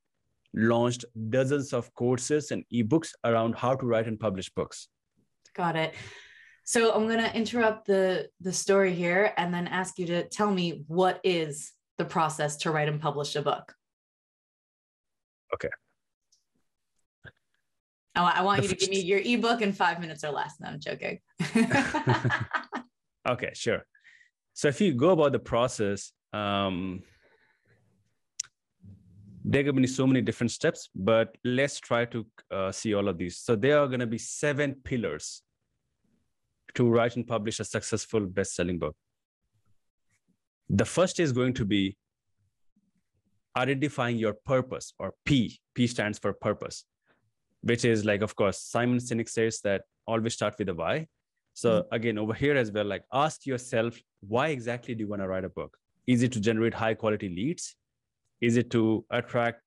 launched 0.54 1.06
dozens 1.30 1.74
of 1.80 1.94
courses 2.02 2.52
and 2.52 2.64
ebooks 2.74 3.12
around 3.24 3.56
how 3.64 3.74
to 3.76 3.86
write 3.86 4.08
and 4.08 4.20
publish 4.20 4.50
books 4.62 4.88
got 5.54 5.76
it 5.76 5.94
so 6.68 6.94
I'm 6.94 7.08
going 7.08 7.20
to 7.20 7.34
interrupt 7.34 7.88
the 7.88 8.28
the 8.42 8.52
story 8.52 8.94
here 8.94 9.34
and 9.38 9.54
then 9.54 9.68
ask 9.68 9.98
you 9.98 10.06
to 10.08 10.28
tell 10.28 10.52
me 10.52 10.84
what 10.88 11.22
is 11.24 11.72
the 11.98 12.04
process 12.04 12.58
to 12.58 12.72
write 12.72 12.90
and 12.90 13.00
publish 13.00 13.38
a 13.38 13.42
book. 13.42 13.74
Okay. 15.54 15.70
I, 18.16 18.40
I 18.40 18.42
want 18.42 18.64
you 18.64 18.68
to 18.68 18.76
give 18.76 18.90
me 18.90 19.00
your 19.00 19.20
ebook 19.20 19.62
in 19.62 19.72
five 19.72 20.02
minutes 20.02 20.26
or 20.26 20.32
less. 20.32 20.56
No, 20.60 20.68
I'm 20.68 20.80
joking. 20.82 21.22
okay, 23.30 23.52
sure. 23.54 23.86
So 24.54 24.68
if 24.68 24.82
you 24.82 24.94
go 24.94 25.12
about 25.12 25.32
the 25.32 25.40
process, 25.40 26.12
um, 26.34 27.02
there 29.50 29.62
are 29.62 29.64
going 29.64 29.76
to 29.76 29.82
be 29.82 29.88
so 29.88 30.06
many 30.06 30.22
different 30.22 30.52
steps, 30.52 30.90
but 30.94 31.36
let's 31.44 31.80
try 31.80 32.06
to 32.06 32.26
uh, 32.52 32.72
see 32.72 32.94
all 32.94 33.08
of 33.08 33.18
these. 33.18 33.38
So 33.38 33.56
there 33.56 33.80
are 33.80 33.88
going 33.88 34.02
to 34.02 34.08
be 34.08 34.18
seven 34.18 34.76
pillars 34.84 35.42
to 36.76 36.90
write 36.90 37.16
and 37.16 37.26
publish 37.26 37.60
a 37.60 37.64
successful 37.64 38.26
best-selling 38.26 38.78
book 38.78 38.96
the 40.70 40.86
first 40.86 41.20
is 41.20 41.32
going 41.32 41.54
to 41.54 41.66
be 41.66 41.96
identifying 43.56 44.18
your 44.18 44.34
purpose 44.46 44.94
or 45.00 45.14
p 45.26 45.60
p 45.74 45.88
stands 45.88 46.20
for 46.20 46.34
purpose 46.34 46.84
which 47.62 47.86
is 47.86 48.06
like 48.06 48.22
of 48.22 48.36
course 48.36 48.62
simon 48.62 49.00
sinek 49.00 49.30
says 49.30 49.62
that 49.62 49.82
always 50.06 50.34
start 50.34 50.56
with 50.60 50.70
a 50.70 50.74
why 50.74 51.08
so 51.54 51.70
mm-hmm. 51.70 51.96
again 51.96 52.18
over 52.18 52.34
here 52.34 52.56
as 52.56 52.72
well 52.72 52.86
like 52.86 53.04
ask 53.14 53.46
yourself 53.46 53.98
why 54.28 54.50
exactly 54.50 54.94
do 54.94 55.04
you 55.04 55.08
want 55.08 55.22
to 55.22 55.28
write 55.28 55.46
a 55.46 55.50
book 55.50 55.78
is 56.06 56.22
it 56.22 56.32
to 56.32 56.40
generate 56.40 56.74
high 56.74 56.94
quality 56.94 57.30
leads 57.30 57.76
is 58.42 58.58
it 58.58 58.70
to 58.72 59.06
attract 59.10 59.62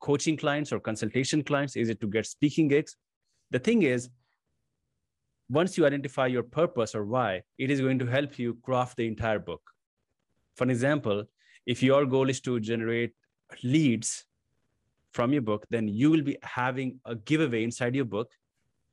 coaching 0.00 0.36
clients 0.36 0.72
or 0.72 0.80
consultation 0.80 1.42
clients? 1.42 1.76
Is 1.76 1.88
it 1.88 2.00
to 2.00 2.06
get 2.06 2.26
speaking 2.26 2.68
gigs? 2.68 2.96
The 3.50 3.58
thing 3.58 3.82
is 3.82 4.10
once 5.48 5.76
you 5.76 5.86
identify 5.86 6.26
your 6.26 6.42
purpose 6.42 6.94
or 6.94 7.04
why, 7.04 7.42
it 7.58 7.70
is 7.70 7.80
going 7.80 7.98
to 7.98 8.06
help 8.06 8.38
you 8.38 8.58
craft 8.62 8.96
the 8.96 9.06
entire 9.06 9.38
book. 9.38 9.62
For 10.56 10.64
an 10.64 10.70
example, 10.70 11.24
if 11.66 11.82
your 11.82 12.06
goal 12.06 12.28
is 12.30 12.40
to 12.42 12.58
generate 12.60 13.12
leads 13.62 14.24
from 15.12 15.32
your 15.32 15.42
book, 15.42 15.66
then 15.70 15.88
you 15.88 16.10
will 16.10 16.22
be 16.22 16.36
having 16.42 17.00
a 17.04 17.14
giveaway 17.14 17.64
inside 17.64 17.94
your 17.94 18.06
book, 18.06 18.30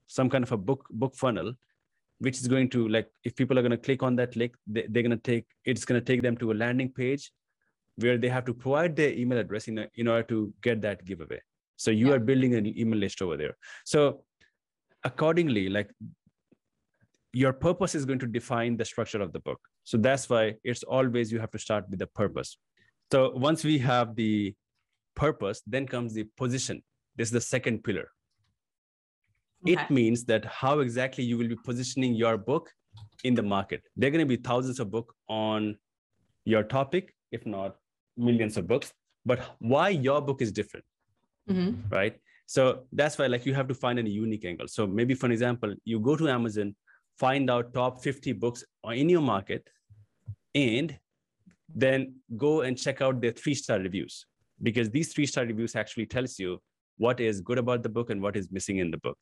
some 0.08 0.29
kind 0.29 0.43
of 0.43 0.51
a 0.51 0.58
book 0.58 0.86
book 0.89 1.15
funnel, 1.15 1.53
which 2.19 2.39
is 2.39 2.48
going 2.48 2.69
to 2.69 2.88
like 2.89 3.08
if 3.24 3.36
people 3.36 3.58
are 3.58 3.62
going 3.62 3.72
to 3.72 3.77
click 3.77 4.03
on 4.03 4.15
that 4.17 4.36
link, 4.36 4.53
they, 4.67 4.84
are 4.84 5.03
going 5.08 5.12
to 5.12 5.17
take 5.17 5.46
it's 5.65 5.86
going 5.86 6.00
to 6.00 6.05
take 6.05 6.22
them 6.22 6.36
to 6.38 6.51
a 6.51 6.53
landing 6.53 6.91
page 6.91 7.31
where 8.01 8.18
they 8.18 8.29
have 8.29 8.46
to 8.46 8.53
provide 8.53 8.96
their 8.96 9.12
email 9.13 9.38
address 9.38 9.68
in, 9.68 9.77
a, 9.79 9.88
in 9.96 10.08
order 10.08 10.24
to 10.24 10.53
get 10.62 10.82
that 10.82 11.06
giveaway. 11.06 11.39
So 11.77 11.91
you 11.91 12.08
yeah. 12.08 12.13
are 12.13 12.20
building 12.20 12.56
an 12.56 12.65
email 12.77 13.00
list 13.00 13.22
over 13.22 13.38
there. 13.38 13.56
So 13.86 14.24
accordingly, 15.03 15.70
like 15.70 15.89
your 17.34 17.53
purpose 17.53 17.96
is 17.96 18.06
going 18.06 18.20
to 18.20 18.27
define 18.27 18.77
the 18.77 18.86
structure 18.86 19.22
of 19.22 19.32
the 19.34 19.39
book. 19.39 19.60
So 19.84 19.98
that's 19.98 20.29
why 20.29 20.56
it's 20.63 20.84
always 20.84 21.32
you 21.32 21.39
have 21.39 21.51
to 21.51 21.60
start 21.60 21.86
with 21.89 22.00
the 22.00 22.08
purpose. 22.08 22.58
So 23.12 23.32
once 23.32 23.63
we 23.63 23.77
have 23.79 24.15
the 24.15 24.53
purpose, 25.15 25.62
then 25.65 25.88
comes 25.88 26.13
the 26.13 26.25
position. 26.38 26.82
This 27.15 27.29
is 27.29 27.34
the 27.34 27.41
second 27.41 27.84
pillar. 27.84 28.10
Okay. 29.63 29.74
It 29.74 29.89
means 29.89 30.24
that 30.25 30.46
how 30.46 30.79
exactly 30.79 31.24
you 31.24 31.38
will 31.38 31.48
be 31.48 31.58
positioning 31.65 32.13
your 32.13 32.38
book 32.38 32.70
in 33.24 33.36
the 33.36 33.44
market. 33.44 33.82
There 33.96 34.08
are 34.08 34.12
going 34.12 34.27
to 34.27 34.38
be 34.38 34.41
thousands 34.41 34.79
of 34.79 34.89
books 34.89 35.13
on 35.27 35.77
your 36.46 36.63
topic, 36.63 37.13
if 37.32 37.46
not 37.46 37.75
millions 38.20 38.58
of 38.58 38.68
books. 38.68 38.94
But 39.26 39.56
why 39.60 39.90
your 39.90 40.22
book 40.22 40.42
is 40.42 40.52
different, 40.52 40.86
mm-hmm. 41.50 41.94
right? 41.94 42.16
So 42.46 42.84
that's 42.92 43.18
why, 43.18 43.28
like, 43.28 43.46
you 43.46 43.54
have 43.54 43.68
to 43.68 43.74
find 43.74 44.00
a 44.00 44.10
unique 44.10 44.46
angle. 44.46 44.68
So 44.68 44.88
maybe, 44.88 45.14
for 45.14 45.32
example, 45.32 45.76
you 45.86 46.00
go 46.00 46.16
to 46.16 46.30
Amazon, 46.30 46.76
find 47.20 47.50
out 47.50 47.74
top 47.74 48.02
50 48.02 48.34
books 48.34 48.64
in 48.92 49.10
your 49.10 49.22
market 49.22 49.70
and 50.56 50.98
then 51.76 52.16
go 52.38 52.62
and 52.62 52.78
check 52.78 53.02
out 53.02 53.22
their 53.22 53.32
three 53.32 53.54
star 53.54 53.80
reviews 53.80 54.26
because 54.64 54.90
these 54.90 55.14
three 55.14 55.26
star 55.26 55.46
reviews 55.46 55.76
actually 55.76 56.06
tells 56.06 56.40
you 56.40 56.60
what 56.98 57.20
is 57.20 57.42
good 57.42 57.58
about 57.58 57.84
the 57.84 57.90
book 57.90 58.10
and 58.10 58.22
what 58.22 58.36
is 58.36 58.52
missing 58.52 58.78
in 58.78 58.90
the 58.92 58.98
book 58.98 59.18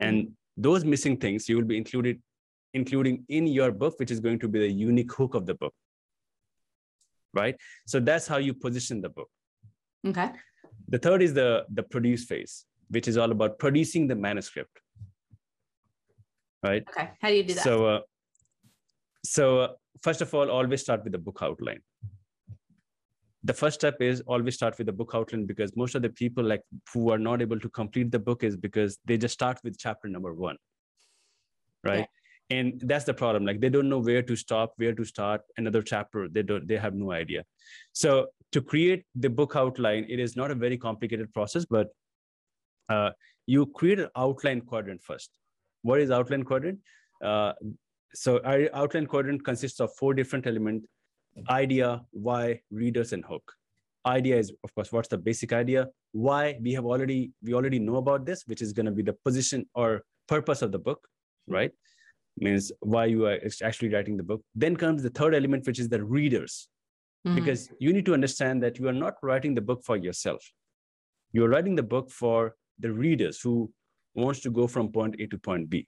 and 0.00 0.22
mm-hmm. 0.22 0.32
those 0.56 0.84
missing 0.84 1.16
things 1.16 1.48
you 1.48 1.56
will 1.56 1.64
be 1.64 1.76
included 1.76 2.20
including 2.74 3.24
in 3.28 3.46
your 3.46 3.70
book 3.70 3.94
which 3.98 4.10
is 4.10 4.20
going 4.20 4.38
to 4.38 4.48
be 4.48 4.58
the 4.58 4.72
unique 4.72 5.12
hook 5.12 5.34
of 5.34 5.46
the 5.46 5.54
book 5.54 5.74
right 7.34 7.56
so 7.86 8.00
that's 8.00 8.26
how 8.26 8.36
you 8.36 8.54
position 8.54 9.00
the 9.00 9.08
book 9.08 9.30
okay 10.06 10.30
the 10.88 10.98
third 10.98 11.22
is 11.22 11.34
the 11.34 11.64
the 11.74 11.82
produce 11.82 12.24
phase 12.24 12.64
which 12.88 13.08
is 13.08 13.16
all 13.16 13.30
about 13.30 13.58
producing 13.58 14.06
the 14.06 14.14
manuscript 14.14 14.82
right? 16.62 16.84
Okay. 16.88 17.10
How 17.20 17.28
do 17.28 17.34
you 17.34 17.42
do 17.42 17.54
that? 17.54 17.64
So, 17.64 17.86
uh, 17.86 18.00
so 19.24 19.58
uh, 19.60 19.68
first 20.02 20.20
of 20.20 20.32
all, 20.34 20.50
always 20.50 20.80
start 20.80 21.02
with 21.04 21.12
the 21.12 21.18
book 21.18 21.38
outline. 21.42 21.80
The 23.44 23.54
first 23.54 23.80
step 23.80 23.96
is 24.00 24.20
always 24.26 24.54
start 24.54 24.78
with 24.78 24.86
the 24.86 24.92
book 24.92 25.12
outline 25.14 25.46
because 25.46 25.76
most 25.76 25.96
of 25.96 26.02
the 26.02 26.10
people 26.10 26.44
like 26.44 26.62
who 26.92 27.10
are 27.10 27.18
not 27.18 27.42
able 27.42 27.58
to 27.58 27.68
complete 27.68 28.12
the 28.12 28.18
book 28.18 28.44
is 28.44 28.56
because 28.56 28.98
they 29.04 29.18
just 29.18 29.34
start 29.34 29.58
with 29.64 29.76
chapter 29.78 30.08
number 30.08 30.32
one, 30.32 30.56
right? 31.82 32.06
And 32.50 32.80
that's 32.84 33.04
the 33.04 33.14
problem. 33.14 33.46
Like 33.46 33.60
they 33.60 33.70
don't 33.70 33.88
know 33.88 33.98
where 33.98 34.22
to 34.22 34.36
stop, 34.36 34.74
where 34.76 34.94
to 34.94 35.04
start 35.04 35.40
another 35.56 35.82
chapter. 35.82 36.28
They 36.28 36.42
don't. 36.42 36.68
They 36.68 36.76
have 36.76 36.94
no 36.94 37.12
idea. 37.12 37.44
So 37.92 38.26
to 38.52 38.60
create 38.60 39.04
the 39.14 39.30
book 39.30 39.54
outline, 39.56 40.06
it 40.08 40.20
is 40.20 40.36
not 40.36 40.50
a 40.50 40.54
very 40.54 40.76
complicated 40.76 41.32
process, 41.32 41.64
but 41.64 41.88
uh, 42.90 43.10
you 43.46 43.66
create 43.66 44.00
an 44.00 44.08
outline 44.16 44.60
quadrant 44.60 45.02
first 45.02 45.30
what 45.82 46.00
is 46.00 46.10
outline 46.10 46.44
quadrant? 46.44 46.78
Uh, 47.22 47.52
so 48.14 48.40
our 48.44 48.68
outline 48.72 49.06
quadrant 49.06 49.44
consists 49.44 49.80
of 49.80 49.94
four 49.96 50.14
different 50.14 50.46
elements, 50.46 50.86
idea, 51.48 52.02
why, 52.10 52.60
readers, 52.70 53.12
and 53.12 53.24
hook. 53.24 53.52
Idea 54.06 54.36
is, 54.36 54.52
of 54.64 54.74
course, 54.74 54.90
what's 54.90 55.08
the 55.08 55.18
basic 55.18 55.52
idea? 55.52 55.88
Why 56.12 56.58
we 56.60 56.72
have 56.72 56.84
already, 56.84 57.32
we 57.42 57.54
already 57.54 57.78
know 57.78 57.96
about 57.96 58.26
this, 58.26 58.42
which 58.46 58.60
is 58.60 58.72
going 58.72 58.86
to 58.86 58.92
be 58.92 59.02
the 59.02 59.12
position 59.24 59.66
or 59.74 60.02
purpose 60.28 60.62
of 60.62 60.72
the 60.72 60.78
book, 60.78 61.06
right? 61.46 61.70
Means 62.38 62.72
why 62.80 63.06
you 63.06 63.26
are 63.26 63.38
actually 63.62 63.90
writing 63.92 64.16
the 64.16 64.22
book. 64.22 64.42
Then 64.54 64.76
comes 64.76 65.02
the 65.02 65.10
third 65.10 65.34
element, 65.34 65.66
which 65.66 65.78
is 65.78 65.88
the 65.88 66.02
readers. 66.02 66.68
Mm-hmm. 67.26 67.36
Because 67.36 67.68
you 67.78 67.92
need 67.92 68.06
to 68.06 68.14
understand 68.14 68.62
that 68.62 68.78
you 68.78 68.88
are 68.88 68.92
not 68.92 69.14
writing 69.22 69.54
the 69.54 69.60
book 69.60 69.84
for 69.84 69.96
yourself. 69.96 70.44
You're 71.32 71.48
writing 71.48 71.76
the 71.76 71.82
book 71.82 72.10
for 72.10 72.56
the 72.78 72.90
readers 72.90 73.40
who 73.40 73.70
wants 74.14 74.40
to 74.40 74.50
go 74.50 74.66
from 74.66 74.90
point 74.90 75.16
A 75.20 75.26
to 75.26 75.38
point 75.38 75.70
B. 75.70 75.86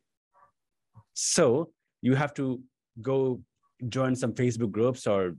So 1.14 1.70
you 2.02 2.14
have 2.14 2.34
to 2.34 2.60
go 3.02 3.40
join 3.88 4.14
some 4.14 4.32
Facebook 4.32 4.70
groups 4.70 5.06
or 5.06 5.34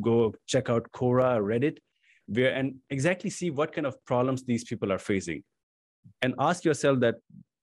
go 0.00 0.34
check 0.46 0.70
out 0.70 0.90
Quora 0.92 1.36
or 1.38 1.42
Reddit, 1.42 1.78
where 2.26 2.54
and 2.54 2.76
exactly 2.90 3.30
see 3.30 3.50
what 3.50 3.72
kind 3.72 3.86
of 3.86 4.02
problems 4.04 4.44
these 4.44 4.64
people 4.64 4.92
are 4.92 4.98
facing, 4.98 5.42
and 6.22 6.34
ask 6.38 6.64
yourself 6.64 7.00
that 7.00 7.16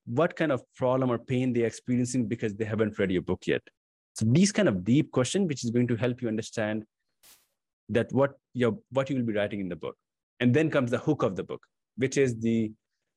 what 0.06 0.34
kind 0.36 0.52
of 0.52 0.62
problem 0.76 1.10
or 1.10 1.18
pain 1.18 1.52
they're 1.52 1.66
experiencing 1.66 2.26
because 2.26 2.54
they 2.54 2.64
haven't 2.64 2.98
read 2.98 3.10
your 3.10 3.22
book 3.22 3.46
yet. 3.46 3.62
So 4.14 4.26
these 4.26 4.52
kind 4.52 4.68
of 4.68 4.84
deep 4.84 5.10
questions, 5.10 5.48
which 5.48 5.64
is 5.64 5.70
going 5.70 5.88
to 5.88 5.96
help 5.96 6.20
you 6.20 6.28
understand 6.28 6.84
that 7.88 8.12
what 8.12 8.32
your 8.54 8.78
what 8.90 9.08
you 9.10 9.16
will 9.16 9.24
be 9.24 9.32
writing 9.32 9.60
in 9.60 9.68
the 9.68 9.76
book, 9.76 9.96
and 10.40 10.52
then 10.54 10.70
comes 10.70 10.90
the 10.90 10.98
hook 10.98 11.22
of 11.22 11.36
the 11.36 11.44
book, 11.44 11.62
which 11.96 12.16
is 12.16 12.38
the 12.40 12.72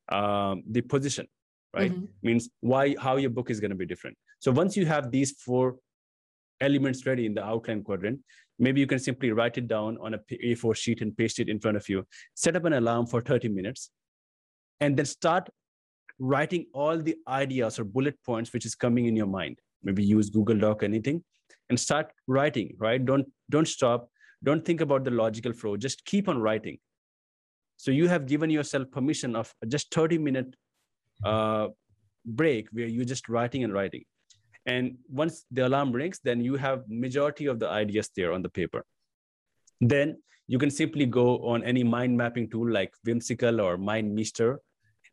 um, 0.09 0.63
the 0.69 0.81
position, 0.81 1.27
right? 1.73 1.91
Mm-hmm. 1.91 2.05
Means 2.21 2.49
why 2.61 2.95
how 2.99 3.17
your 3.17 3.29
book 3.29 3.49
is 3.49 3.59
going 3.59 3.71
to 3.71 3.77
be 3.77 3.85
different. 3.85 4.17
So 4.39 4.51
once 4.51 4.77
you 4.77 4.85
have 4.85 5.11
these 5.11 5.31
four 5.31 5.75
elements 6.61 7.05
ready 7.05 7.25
in 7.25 7.33
the 7.33 7.43
outline 7.43 7.83
quadrant, 7.83 8.19
maybe 8.57 8.79
you 8.79 8.87
can 8.87 8.99
simply 8.99 9.31
write 9.31 9.57
it 9.57 9.67
down 9.67 9.97
on 10.01 10.13
a 10.13 10.19
A4 10.31 10.75
sheet 10.75 11.01
and 11.01 11.15
paste 11.17 11.39
it 11.39 11.49
in 11.49 11.59
front 11.59 11.75
of 11.75 11.89
you. 11.89 12.05
Set 12.35 12.55
up 12.55 12.63
an 12.65 12.73
alarm 12.73 13.07
for 13.07 13.21
30 13.21 13.49
minutes, 13.49 13.89
and 14.79 14.95
then 14.95 15.05
start 15.05 15.49
writing 16.19 16.65
all 16.73 16.97
the 16.97 17.15
ideas 17.27 17.79
or 17.79 17.83
bullet 17.83 18.17
points 18.25 18.53
which 18.53 18.65
is 18.65 18.75
coming 18.75 19.05
in 19.05 19.15
your 19.15 19.27
mind. 19.27 19.59
Maybe 19.83 20.03
use 20.03 20.29
Google 20.29 20.57
Doc, 20.57 20.83
anything, 20.83 21.23
and 21.69 21.79
start 21.79 22.11
writing. 22.27 22.75
Right? 22.79 23.03
Don't 23.03 23.27
don't 23.49 23.67
stop. 23.67 24.09
Don't 24.43 24.63
think 24.63 24.81
about 24.81 25.03
the 25.03 25.11
logical 25.11 25.53
flow. 25.53 25.77
Just 25.77 26.05
keep 26.05 26.27
on 26.27 26.39
writing. 26.39 26.77
So 27.77 27.91
you 27.91 28.07
have 28.07 28.25
given 28.25 28.49
yourself 28.49 28.89
permission 28.91 29.35
of 29.35 29.53
just 29.67 29.93
30 29.93 30.17
minute 30.17 30.55
uh, 31.23 31.67
break 32.25 32.67
where 32.71 32.87
you're 32.87 33.05
just 33.05 33.29
writing 33.29 33.63
and 33.63 33.73
writing. 33.73 34.03
And 34.65 34.97
once 35.09 35.45
the 35.51 35.67
alarm 35.67 35.91
rings, 35.91 36.19
then 36.23 36.41
you 36.43 36.55
have 36.55 36.83
majority 36.87 37.45
of 37.45 37.59
the 37.59 37.69
ideas 37.69 38.09
there 38.15 38.33
on 38.33 38.41
the 38.41 38.49
paper. 38.49 38.83
Then 39.79 40.17
you 40.47 40.57
can 40.57 40.71
simply 40.71 41.05
go 41.05 41.39
on 41.45 41.63
any 41.63 41.83
mind 41.83 42.17
mapping 42.17 42.49
tool 42.49 42.71
like 42.71 42.93
Whimsical 43.03 43.61
or 43.61 43.77
MindMeister 43.77 44.57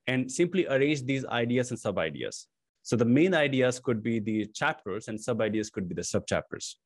and 0.06 0.30
simply 0.30 0.66
arrange 0.66 1.04
these 1.04 1.24
ideas 1.26 1.70
and 1.70 1.78
sub 1.78 1.98
ideas. 1.98 2.48
So 2.82 2.96
the 2.96 3.04
main 3.04 3.34
ideas 3.34 3.78
could 3.78 4.02
be 4.02 4.18
the 4.18 4.46
chapters 4.46 5.08
and 5.08 5.20
sub 5.20 5.40
ideas 5.40 5.70
could 5.70 5.88
be 5.88 5.94
the 5.94 6.04
sub 6.04 6.26
chapters. 6.26 6.78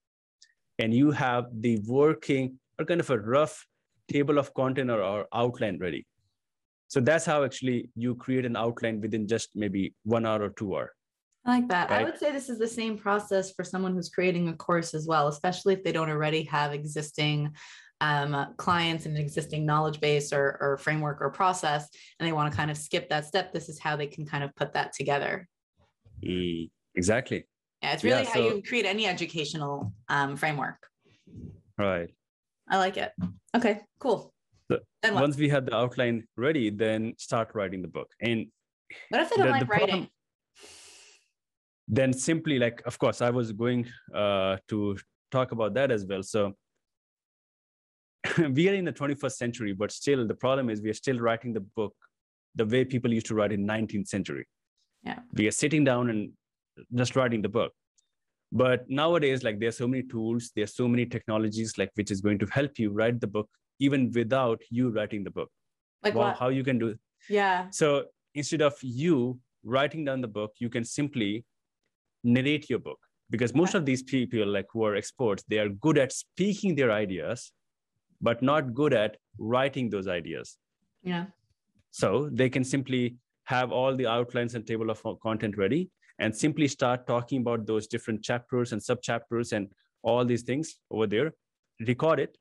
And 0.78 0.92
you 0.92 1.11
have 1.11 1.46
the 1.52 1.78
working 1.87 2.58
or 2.78 2.85
kind 2.85 3.00
of 3.00 3.08
a 3.08 3.18
rough 3.18 3.66
table 4.11 4.38
of 4.38 4.52
content 4.52 4.90
or, 4.90 5.02
or 5.02 5.26
outline 5.32 5.78
ready. 5.78 6.06
So 6.88 7.00
that's 7.00 7.25
how 7.25 7.44
actually 7.44 7.90
you 7.96 8.14
create 8.14 8.44
an 8.44 8.56
outline 8.56 9.00
within 9.00 9.26
just 9.26 9.50
maybe 9.54 9.94
one 10.04 10.26
hour 10.26 10.42
or 10.42 10.50
two 10.50 10.76
hour. 10.76 10.92
I 11.44 11.50
like 11.56 11.68
that. 11.68 11.90
Right? 11.90 12.00
I 12.00 12.04
would 12.04 12.18
say 12.18 12.32
this 12.32 12.49
is 12.49 12.58
the 12.58 12.68
same 12.68 12.99
process 12.99 13.52
for 13.52 13.64
someone 13.64 13.94
who's 13.94 14.08
creating 14.08 14.49
a 14.49 14.52
course 14.54 14.94
as 14.94 15.06
well, 15.06 15.28
especially 15.28 15.75
if 15.75 15.82
they 15.82 15.92
don't 15.92 16.11
already 16.11 16.42
have 16.44 16.73
existing 16.73 17.52
um, 18.00 18.54
clients 18.56 19.06
and 19.06 19.16
an 19.16 19.22
existing 19.22 19.64
knowledge 19.64 20.00
base 20.00 20.32
or, 20.32 20.58
or 20.60 20.78
framework 20.78 21.20
or 21.20 21.30
process, 21.30 21.88
and 22.18 22.26
they 22.26 22.32
want 22.32 22.50
to 22.50 22.56
kind 22.56 22.70
of 22.70 22.76
skip 22.76 23.08
that 23.10 23.26
step. 23.26 23.52
This 23.52 23.68
is 23.68 23.78
how 23.78 23.96
they 23.96 24.06
can 24.06 24.26
kind 24.26 24.44
of 24.44 24.54
put 24.54 24.72
that 24.74 24.92
together. 24.92 25.48
Mm, 26.24 26.70
exactly. 26.94 27.46
Yeah, 27.82 27.92
it's 27.92 28.04
really 28.04 28.22
yeah, 28.22 28.28
how 28.28 28.34
so, 28.34 28.54
you 28.54 28.62
create 28.62 28.86
any 28.86 29.06
educational 29.06 29.92
um, 30.08 30.36
framework. 30.36 30.78
Right. 31.78 32.10
I 32.68 32.78
like 32.78 32.96
it. 32.96 33.12
Okay, 33.54 33.80
cool. 33.98 34.32
So 34.70 34.80
once 35.12 35.36
we 35.36 35.48
had 35.48 35.66
the 35.66 35.76
outline 35.76 36.26
ready, 36.36 36.70
then 36.70 37.14
start 37.16 37.50
writing 37.54 37.80
the 37.80 37.88
book. 37.88 38.10
And 38.20 38.46
what 39.10 39.20
if 39.20 39.32
I 39.32 39.36
don't 39.36 39.46
the, 39.46 39.52
like 39.52 39.60
the 39.60 39.66
writing? 39.66 39.88
Problem, 39.88 40.08
then 41.88 42.12
simply 42.12 42.58
like, 42.58 42.82
of 42.86 42.98
course, 42.98 43.22
I 43.22 43.30
was 43.30 43.52
going 43.52 43.86
uh, 44.12 44.56
to 44.68 44.98
talk 45.30 45.52
about 45.52 45.74
that 45.74 45.92
as 45.92 46.04
well. 46.04 46.22
So 46.22 46.54
we 48.52 48.69
are 48.69 48.75
in 48.75 48.85
the 48.85 48.93
21st 48.93 49.33
century, 49.33 49.73
but 49.73 49.90
still 49.93 50.26
the 50.26 50.35
problem 50.35 50.71
is 50.71 50.83
we 50.83 50.90
are 50.90 50.95
still 50.95 51.19
writing 51.19 51.52
the 51.52 51.61
book 51.61 51.95
the 52.55 52.64
way 52.64 52.85
people 52.85 53.12
used 53.12 53.26
to 53.26 53.35
write 53.35 53.52
in 53.52 53.66
19th 53.66 54.09
century. 54.09 54.47
Yeah. 55.02 55.19
We 55.35 55.47
are 55.47 55.52
sitting 55.52 55.85
down 55.85 56.11
and 56.11 56.31
just 56.95 57.16
writing 57.16 57.43
the 57.43 57.49
book. 57.49 57.73
But 58.53 58.88
nowadays 58.88 59.42
like 59.42 59.59
there's 59.59 59.77
so 59.77 59.88
many 59.88 60.05
tools 60.05 60.53
there's 60.55 60.75
so 60.75 60.87
many 60.87 61.05
technologies 61.05 61.77
like 61.79 61.90
which 61.94 62.11
is 62.11 62.20
going 62.20 62.38
to 62.38 62.46
help 62.46 62.79
you 62.79 62.90
write 62.90 63.20
the 63.20 63.27
book 63.27 63.49
even 63.81 64.11
without 64.14 64.61
you 64.70 64.90
writing 64.90 65.25
the 65.25 65.31
book. 65.31 65.51
Like 66.03 66.14
how 66.38 66.49
you 66.49 66.62
can 66.62 66.79
do 66.79 66.88
it 66.88 66.99
yeah. 67.29 67.66
So 67.70 68.05
instead 68.35 68.62
of 68.62 68.75
you 68.83 69.38
writing 69.64 70.05
down 70.05 70.20
the 70.20 70.29
book 70.29 70.53
you 70.59 70.68
can 70.68 70.85
simply 70.85 71.44
narrate 72.22 72.70
your 72.70 72.79
book. 72.79 72.99
Because 73.29 73.53
most 73.55 73.75
of 73.75 73.85
these 73.85 74.05
people 74.05 74.46
like 74.46 74.66
who 74.72 74.85
are 74.85 74.94
experts 74.94 75.44
they 75.49 75.59
are 75.59 75.68
good 75.68 75.99
at 75.99 76.12
speaking 76.12 76.77
their 76.77 76.92
ideas 76.92 77.53
but 78.20 78.42
not 78.42 78.74
good 78.74 78.92
at 78.92 79.16
writing 79.38 79.90
those 79.90 80.09
ideas. 80.09 80.57
Yeah. 81.02 81.26
So 81.90 82.29
they 82.33 82.50
can 82.50 82.64
simply 82.64 83.16
have 83.44 83.72
all 83.72 83.96
the 83.96 84.07
outlines 84.07 84.55
and 84.55 84.66
table 84.66 84.90
of 84.90 85.02
content 85.22 85.57
ready 85.57 85.90
and 86.18 86.35
simply 86.35 86.68
start 86.68 87.07
talking 87.07 87.40
about 87.40 87.66
those 87.66 87.87
different 87.87 88.22
chapters 88.22 88.72
and 88.72 88.83
sub 88.83 89.02
chapters 89.02 89.52
and 89.52 89.68
all 90.02 90.24
these 90.24 90.42
things 90.42 90.76
over 90.90 91.07
there 91.07 91.33
record 91.87 92.20
it 92.20 92.37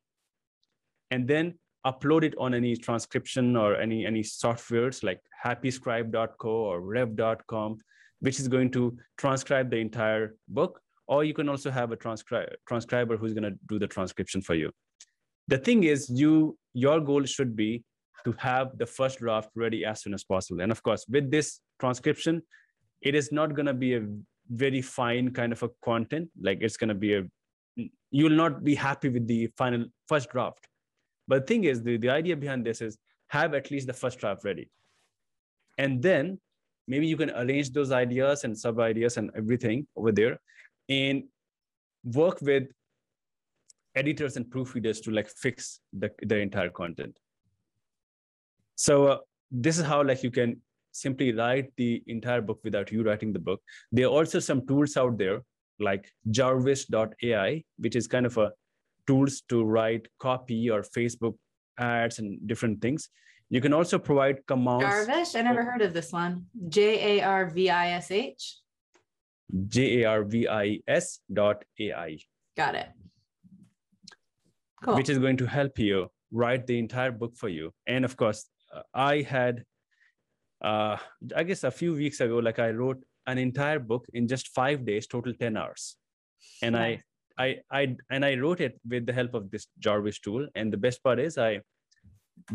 and 1.10 1.28
then 1.28 1.54
upload 1.86 2.24
it 2.24 2.34
on 2.38 2.54
any 2.54 2.76
transcription 2.76 3.56
or 3.56 3.76
any 3.76 4.06
any 4.06 4.22
softwares 4.22 5.02
like 5.02 5.20
happyscribe.co 5.44 6.48
or 6.48 6.80
rev.com 6.80 7.78
which 8.20 8.40
is 8.40 8.48
going 8.48 8.70
to 8.70 8.96
transcribe 9.18 9.70
the 9.70 9.76
entire 9.76 10.34
book 10.48 10.80
or 11.06 11.22
you 11.22 11.34
can 11.34 11.48
also 11.48 11.70
have 11.70 11.92
a 11.92 11.96
transcri- 11.96 12.52
transcriber 12.66 13.16
who's 13.16 13.34
going 13.34 13.44
to 13.44 13.56
do 13.68 13.78
the 13.78 13.86
transcription 13.86 14.40
for 14.40 14.54
you 14.54 14.70
the 15.48 15.58
thing 15.58 15.84
is 15.84 16.10
you 16.10 16.56
your 16.74 17.00
goal 17.00 17.24
should 17.24 17.56
be 17.56 17.82
to 18.24 18.32
have 18.38 18.76
the 18.78 18.86
first 18.86 19.18
draft 19.20 19.50
ready 19.54 19.84
as 19.84 20.02
soon 20.02 20.14
as 20.14 20.24
possible. 20.24 20.60
And 20.60 20.72
of 20.72 20.82
course 20.82 21.06
with 21.08 21.30
this 21.30 21.60
transcription 21.80 22.42
it 23.00 23.14
is 23.14 23.30
not 23.30 23.54
going 23.54 23.66
to 23.66 23.74
be 23.74 23.94
a 23.94 24.02
very 24.50 24.82
fine 24.82 25.32
kind 25.32 25.52
of 25.52 25.62
a 25.62 25.68
content. 25.84 26.28
Like 26.40 26.58
it's 26.60 26.76
going 26.76 26.88
to 26.88 26.94
be 26.94 27.14
a 27.14 27.24
you'll 28.10 28.30
not 28.30 28.64
be 28.64 28.74
happy 28.74 29.08
with 29.08 29.26
the 29.26 29.48
final 29.56 29.86
first 30.08 30.30
draft. 30.30 30.66
But 31.28 31.46
the 31.46 31.54
thing 31.54 31.64
is 31.64 31.82
the, 31.82 31.96
the 31.96 32.10
idea 32.10 32.36
behind 32.36 32.64
this 32.64 32.80
is 32.80 32.98
have 33.28 33.54
at 33.54 33.70
least 33.70 33.86
the 33.86 33.92
first 33.92 34.18
draft 34.18 34.44
ready. 34.44 34.70
And 35.78 36.02
then 36.02 36.40
maybe 36.88 37.06
you 37.06 37.16
can 37.16 37.30
arrange 37.30 37.72
those 37.72 37.92
ideas 37.92 38.44
and 38.44 38.56
sub 38.58 38.80
ideas 38.80 39.16
and 39.16 39.30
everything 39.36 39.86
over 39.96 40.12
there 40.12 40.38
and 40.88 41.24
work 42.04 42.40
with 42.40 42.64
editors 43.96 44.36
and 44.36 44.46
proofreaders 44.46 45.02
to 45.02 45.10
like 45.10 45.28
fix 45.28 45.80
the, 45.92 46.10
the 46.22 46.36
entire 46.36 46.70
content 46.70 47.18
so 48.76 49.06
uh, 49.06 49.18
this 49.50 49.78
is 49.78 49.84
how 49.84 50.02
like 50.02 50.22
you 50.22 50.30
can 50.30 50.60
simply 50.92 51.32
write 51.32 51.70
the 51.76 52.02
entire 52.06 52.40
book 52.40 52.60
without 52.64 52.90
you 52.90 53.02
writing 53.02 53.32
the 53.32 53.38
book. 53.38 53.60
There 53.92 54.06
are 54.06 54.10
also 54.10 54.38
some 54.38 54.66
tools 54.66 54.96
out 54.96 55.18
there 55.18 55.42
like 55.78 56.10
jarvis.ai, 56.30 57.64
which 57.78 57.96
is 57.96 58.06
kind 58.06 58.24
of 58.26 58.36
a 58.38 58.50
tools 59.06 59.42
to 59.48 59.62
write 59.62 60.08
copy 60.18 60.70
or 60.70 60.82
Facebook 60.82 61.34
ads 61.78 62.18
and 62.18 62.38
different 62.46 62.80
things. 62.80 63.08
You 63.50 63.60
can 63.60 63.72
also 63.72 63.98
provide 63.98 64.44
commands. 64.46 64.84
Jarvis, 64.84 65.34
I 65.36 65.42
never 65.42 65.62
heard 65.62 65.82
of 65.82 65.92
this 65.92 66.12
one. 66.12 66.46
J 66.68 67.18
A 67.18 67.24
R 67.24 67.50
V 67.50 67.70
I 67.70 67.90
S 67.90 68.10
H. 68.10 68.56
J 69.68 70.02
A 70.02 70.08
R 70.08 70.24
V 70.24 70.48
I 70.48 70.80
S 70.88 71.20
dot 71.32 71.62
AI. 71.78 72.18
Got 72.56 72.74
it. 72.74 72.88
Cool. 74.86 74.94
Which 74.94 75.10
is 75.10 75.18
going 75.18 75.36
to 75.38 75.46
help 75.46 75.78
you 75.78 76.08
write 76.32 76.66
the 76.66 76.78
entire 76.78 77.10
book 77.10 77.36
for 77.36 77.48
you. 77.48 77.72
And 77.86 78.04
of 78.04 78.16
course, 78.16 78.46
I 78.94 79.22
had 79.22 79.64
uh, 80.62 80.96
I 81.34 81.42
guess 81.42 81.64
a 81.64 81.70
few 81.70 81.94
weeks 81.94 82.20
ago, 82.20 82.38
like 82.38 82.58
I 82.58 82.70
wrote 82.70 83.02
an 83.26 83.38
entire 83.38 83.78
book 83.78 84.06
in 84.14 84.28
just 84.28 84.48
five 84.48 84.86
days, 84.86 85.06
total 85.06 85.34
10 85.34 85.56
hours. 85.56 85.96
And 86.62 86.76
I, 86.76 87.02
I, 87.38 87.58
I, 87.70 87.96
and 88.10 88.24
I 88.24 88.36
wrote 88.36 88.60
it 88.60 88.80
with 88.88 89.06
the 89.06 89.12
help 89.12 89.34
of 89.34 89.50
this 89.50 89.66
Jarvis 89.78 90.18
tool. 90.20 90.48
And 90.54 90.72
the 90.72 90.76
best 90.76 91.02
part 91.02 91.18
is 91.18 91.36
I 91.36 91.60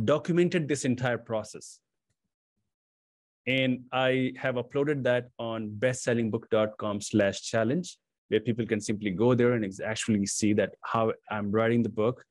documented 0.03 0.67
this 0.67 0.85
entire 0.85 1.17
process. 1.17 1.79
And 3.47 3.81
I 3.91 4.33
have 4.37 4.55
uploaded 4.55 5.03
that 5.03 5.29
on 5.39 5.69
bestsellingbook.com 5.79 7.01
slash 7.01 7.41
challenge, 7.41 7.97
where 8.31 8.39
people 8.39 8.65
can 8.65 8.79
simply 8.79 9.11
go 9.11 9.35
there 9.35 9.53
and 9.53 9.63
actually 9.85 10.25
see 10.25 10.53
that 10.53 10.73
how 10.81 11.11
I'm 11.29 11.51
writing 11.51 11.83
the 11.83 11.89
book. 11.89 12.23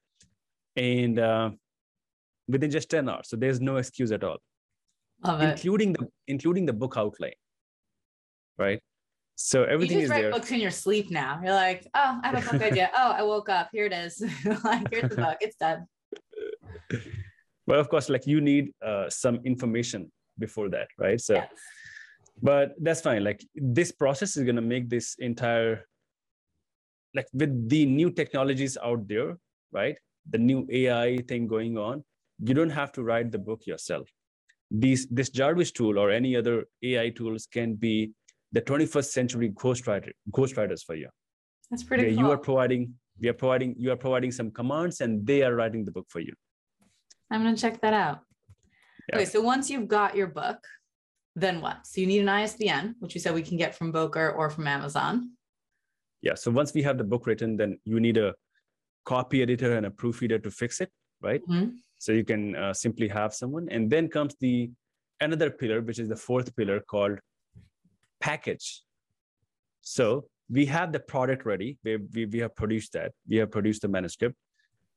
And 0.77 1.19
uh, 1.19 1.51
within 2.49 2.71
just 2.71 2.89
10 2.91 3.09
hours. 3.09 3.29
So 3.29 3.37
there's 3.37 3.61
no 3.61 3.77
excuse 3.77 4.11
at 4.13 4.25
all. 4.25 4.39
Love 5.25 5.43
including 5.43 5.91
it. 5.91 5.99
the 5.99 6.09
including 6.29 6.65
the 6.65 6.73
book 6.73 6.95
outline 6.97 7.41
right 8.59 8.81
so 9.37 9.65
everything 9.65 9.99
you 9.99 10.03
just 10.05 10.11
write 10.11 10.23
there. 10.23 10.31
books 10.31 10.51
in 10.51 10.61
your 10.61 10.71
sleep 10.71 11.11
now 11.11 11.41
you're 11.43 11.55
like 11.55 11.87
oh 11.95 12.21
i 12.23 12.29
have 12.29 12.47
a 12.47 12.53
book 12.53 12.63
idea 12.63 12.91
oh 12.97 13.11
i 13.11 13.23
woke 13.23 13.49
up 13.49 13.69
here 13.73 13.87
it 13.87 13.93
is 13.93 14.23
like 14.65 14.87
here's 14.91 15.11
the 15.11 15.17
book 15.17 15.37
it's 15.41 15.57
done 15.57 15.87
but 17.67 17.79
of 17.79 17.89
course 17.89 18.09
like 18.09 18.27
you 18.27 18.41
need 18.41 18.73
uh, 18.85 19.09
some 19.11 19.41
information 19.45 20.11
before 20.39 20.69
that 20.71 20.89
right 20.99 21.21
so 21.21 21.35
yes. 21.35 21.49
But 22.43 22.75
that's 22.81 23.01
fine 23.01 23.23
like 23.25 23.45
this 23.55 23.93
process 23.93 24.37
is 24.37 24.45
going 24.45 24.57
to 24.57 24.63
make 24.63 24.89
this 24.89 25.17
entire 25.19 25.87
like 27.15 27.27
with 27.33 27.69
the 27.69 27.87
new 27.87 28.11
technologies 28.11 28.79
out 28.83 29.07
there, 29.09 29.37
right? 29.73 29.97
The 30.31 30.39
new 30.39 30.67
AI 30.71 31.19
thing 31.29 31.47
going 31.47 31.77
on, 31.77 32.05
you 32.43 32.55
don't 32.55 32.71
have 32.71 32.93
to 32.93 33.03
write 33.03 33.33
the 33.33 33.39
book 33.39 33.67
yourself. 33.67 34.09
These 34.71 35.09
this 35.09 35.31
Jarvis 35.31 35.73
tool 35.73 35.99
or 35.99 36.11
any 36.11 36.37
other 36.37 36.67
AI 36.83 37.11
tools 37.11 37.49
can 37.53 37.75
be 37.75 38.13
the 38.53 38.63
21st 38.63 39.11
century 39.11 39.51
ghostwriter 39.51 40.13
ghostwriters 40.31 40.85
for 40.85 40.95
you. 40.95 41.09
That's 41.71 41.83
pretty 41.83 42.15
cool. 42.15 42.25
you 42.25 42.31
are 42.31 42.39
providing 42.39 42.95
we 43.21 43.29
are 43.29 43.35
providing 43.35 43.75
you 43.77 43.91
are 43.91 43.97
providing 43.97 44.31
some 44.31 44.51
commands 44.51 45.01
and 45.01 45.27
they 45.27 45.43
are 45.43 45.55
writing 45.55 45.85
the 45.85 45.91
book 45.91 46.07
for 46.09 46.21
you. 46.21 46.33
I'm 47.31 47.43
gonna 47.43 47.57
check 47.57 47.81
that 47.81 47.95
out. 47.95 48.21
Yeah. 49.09 49.17
Okay, 49.17 49.25
so 49.25 49.41
once 49.41 49.69
you've 49.69 49.89
got 49.89 50.15
your 50.15 50.29
book, 50.29 50.59
then 51.37 51.61
what? 51.61 51.87
So 51.87 52.01
you 52.01 52.07
need 52.07 52.21
an 52.21 52.29
ISBN, 52.29 52.97
which 52.99 53.15
you 53.15 53.21
said 53.21 53.35
we 53.35 53.43
can 53.43 53.57
get 53.57 53.75
from 53.75 53.93
Bowker 53.93 54.31
or 54.31 54.51
from 54.51 54.67
Amazon. 54.67 55.33
Yeah. 56.23 56.35
So 56.35 56.51
once 56.51 56.75
we 56.75 56.83
have 56.83 56.99
the 56.99 57.05
book 57.05 57.27
written, 57.27 57.57
then 57.57 57.79
you 57.85 58.01
need 58.01 58.19
a 58.19 58.35
copy 59.05 59.43
editor 59.43 59.77
and 59.77 59.87
a 59.87 59.91
proofreader 59.91 60.39
to 60.39 60.51
fix 60.51 60.81
it, 60.81 60.91
right? 61.23 61.41
Mhm. 61.49 61.77
So 61.99 62.13
you 62.13 62.25
can 62.25 62.57
uh, 62.57 62.73
simply 62.73 63.09
have 63.09 63.35
someone, 63.35 63.69
and 63.71 63.91
then 63.91 64.09
comes 64.09 64.35
the 64.41 64.71
another 65.21 65.51
pillar, 65.51 65.81
which 65.83 65.99
is 65.99 66.09
the 66.09 66.17
fourth 66.17 66.55
pillar 66.57 66.81
called 66.81 67.19
package. 68.21 68.83
So 69.83 70.27
we 70.51 70.67
have 70.67 70.93
the 70.93 71.01
product 71.01 71.45
ready. 71.47 71.79
We, 71.85 71.97
we, 72.15 72.27
we 72.27 72.39
have 72.41 72.55
produced 72.57 72.93
that. 72.95 73.13
We 73.29 73.37
have 73.37 73.51
produced 73.51 73.83
the 73.83 73.89
manuscript. 73.89 74.35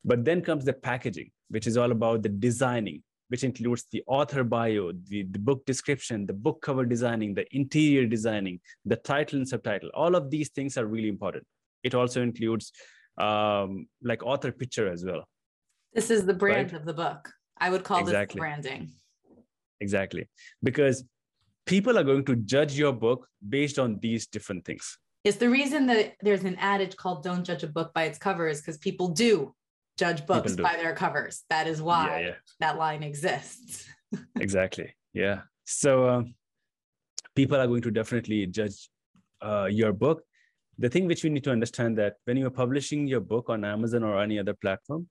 But 0.06 0.26
then 0.26 0.42
comes 0.42 0.66
the 0.66 0.74
packaging, 0.74 1.32
which 1.50 1.68
is 1.68 1.78
all 1.78 1.92
about 1.92 2.24
the 2.24 2.30
designing, 2.30 3.04
which 3.30 3.44
includes 3.44 3.86
the 3.92 4.04
author 4.08 4.44
bio, 4.44 4.92
the, 5.10 5.24
the 5.24 5.40
book 5.40 5.66
description, 5.66 6.26
the 6.26 6.34
book 6.34 6.62
cover 6.62 6.86
designing, 6.86 7.34
the 7.34 7.46
interior 7.56 8.06
designing, 8.06 8.60
the 8.86 8.96
title 8.96 9.40
and 9.40 9.48
subtitle. 9.48 9.90
All 9.94 10.16
of 10.16 10.30
these 10.30 10.50
things 10.50 10.78
are 10.78 10.86
really 10.86 11.10
important. 11.10 11.46
It 11.84 11.96
also 11.96 12.22
includes 12.22 12.72
um, 13.18 13.88
like 14.02 14.24
author 14.24 14.52
picture 14.52 14.88
as 14.92 15.04
well. 15.06 15.24
This 15.94 16.10
is 16.10 16.26
the 16.26 16.34
brand 16.34 16.72
Right. 16.72 16.80
of 16.80 16.86
the 16.86 16.94
book. 16.94 17.32
I 17.58 17.70
would 17.70 17.84
call 17.84 18.00
Exactly. 18.00 18.38
this 18.38 18.40
branding. 18.40 18.92
Exactly. 19.80 20.28
Because 20.62 21.04
people 21.66 21.98
are 21.98 22.04
going 22.04 22.26
to 22.26 22.36
judge 22.36 22.78
your 22.78 22.94
book 22.94 23.28
based 23.48 23.78
on 23.80 24.00
these 24.00 24.28
different 24.28 24.66
things. 24.66 24.98
It's 25.24 25.38
the 25.38 25.50
reason 25.50 25.86
that 25.88 26.16
there's 26.22 26.44
an 26.44 26.58
adage 26.58 26.98
called 26.98 27.24
"Don't 27.24 27.44
judge 27.46 27.64
a 27.64 27.68
book 27.68 27.94
by 27.94 28.04
its 28.04 28.18
cover" 28.18 28.48
is 28.48 28.60
because 28.60 28.78
people 28.78 29.08
do 29.10 29.56
judge 29.98 30.26
books 30.26 30.56
by 30.56 30.76
their 30.76 30.96
covers. 30.96 31.44
That 31.50 31.68
is 31.68 31.82
why 31.82 32.20
Yeah, 32.20 32.28
yeah. 32.28 32.36
that 32.60 32.78
line 32.78 33.04
exists. 33.04 33.88
exactly 34.40 34.94
yeah 35.14 35.42
so 35.66 36.10
um, 36.10 36.36
people 37.36 37.58
are 37.58 37.68
going 37.68 37.82
to 37.82 37.92
definitely 37.92 38.46
judge 38.48 38.90
uh, 39.42 39.68
your 39.70 39.94
book 39.94 40.24
the 40.80 40.90
thing 40.90 41.06
which 41.08 41.24
you 41.24 41.30
need 41.30 41.44
to 41.44 41.52
understand 41.52 41.98
that 41.98 42.16
when 42.26 42.38
you're 42.38 42.50
publishing 42.50 43.08
your 43.08 43.20
book 43.20 43.50
on 43.50 43.64
amazon 43.64 44.04
or 44.04 44.22
any 44.22 44.40
other 44.40 44.54
platform 44.54 45.08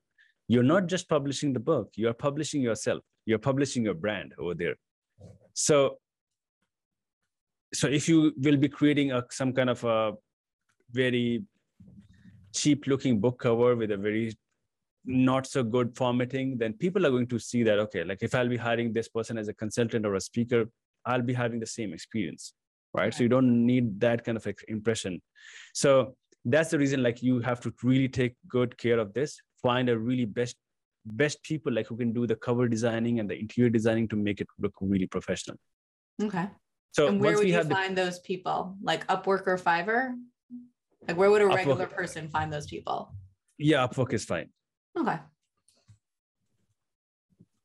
you're 0.49 0.62
not 0.62 0.87
just 0.87 1.09
publishing 1.09 1.53
the 1.53 1.61
book 1.61 1.90
you're 1.95 2.14
publishing 2.14 2.61
yourself 2.61 3.03
you're 3.27 3.38
publishing 3.38 3.85
your 3.85 3.95
brand 3.95 4.35
over 4.38 4.55
there 4.55 4.75
so 5.55 5.99
so 7.75 7.88
if 7.88 8.09
you 8.09 8.33
will 8.37 8.57
be 8.57 8.68
creating 8.68 9.12
a, 9.12 9.25
some 9.31 9.53
kind 9.53 9.71
of 9.71 9.83
a 9.85 10.12
very 10.90 11.42
cheap 12.55 12.87
looking 12.87 13.18
book 13.18 13.38
cover 13.38 13.75
with 13.77 13.90
a 13.92 13.97
very 13.97 14.37
not 15.05 15.47
so 15.47 15.62
good 15.62 15.97
formatting, 15.97 16.59
then 16.59 16.73
people 16.75 17.07
are 17.07 17.11
going 17.11 17.27
to 17.29 17.38
see 17.38 17.62
that, 17.65 17.79
okay, 17.79 18.05
like 18.05 18.23
if 18.23 18.35
I'll 18.35 18.49
be 18.49 18.57
hiring 18.57 18.93
this 18.93 19.09
person 19.09 19.38
as 19.38 19.49
a 19.49 19.55
consultant 19.55 20.07
or 20.07 20.15
a 20.15 20.21
speaker, 20.21 20.71
I'll 21.05 21.23
be 21.23 21.33
having 21.33 21.61
the 21.61 21.67
same 21.67 21.93
experience, 21.93 22.55
right? 22.95 23.12
So 23.12 23.23
you 23.23 23.29
don't 23.29 23.67
need 23.67 24.01
that 24.01 24.25
kind 24.25 24.37
of 24.37 24.47
impression. 24.69 25.21
So 25.75 26.15
that's 26.45 26.71
the 26.71 26.79
reason, 26.79 27.03
like 27.03 27.23
you 27.23 27.41
have 27.41 27.61
to 27.61 27.73
really 27.83 28.09
take 28.09 28.35
good 28.49 28.79
care 28.79 28.99
of 28.99 29.12
this, 29.12 29.41
find 29.62 29.88
a 29.88 29.99
really 29.99 30.25
best 30.25 30.57
best 31.05 31.43
people 31.43 31.73
like 31.73 31.88
who 31.88 31.97
can 31.97 32.12
do 32.12 32.29
the 32.29 32.37
cover 32.37 32.69
designing 32.69 33.19
and 33.19 33.29
the 33.29 33.37
interior 33.37 33.69
designing 33.69 34.07
to 34.07 34.15
make 34.15 34.41
it 34.41 34.47
look 34.61 34.73
really 34.81 35.07
professional. 35.07 35.57
Okay. 36.23 36.47
So 36.93 37.09
and 37.09 37.21
where 37.21 37.37
would 37.37 37.49
you 37.49 37.55
have 37.55 37.69
the 37.69 37.75
find 37.75 37.99
those 37.99 38.21
people? 38.21 38.77
Like 38.83 39.05
Upwork 39.09 39.49
or 39.49 39.59
Fiverr? 39.59 40.15
Like 41.09 41.17
where 41.17 41.31
would 41.31 41.43
a 41.43 41.47
Upwork. 41.47 41.57
regular 41.57 41.87
person 41.87 42.29
find 42.29 42.53
those 42.53 42.67
people? 42.67 43.12
yeah, 43.59 43.87
Upwork 43.87 44.12
is 44.12 44.25
fine. 44.25 44.51
Okay. 44.98 45.18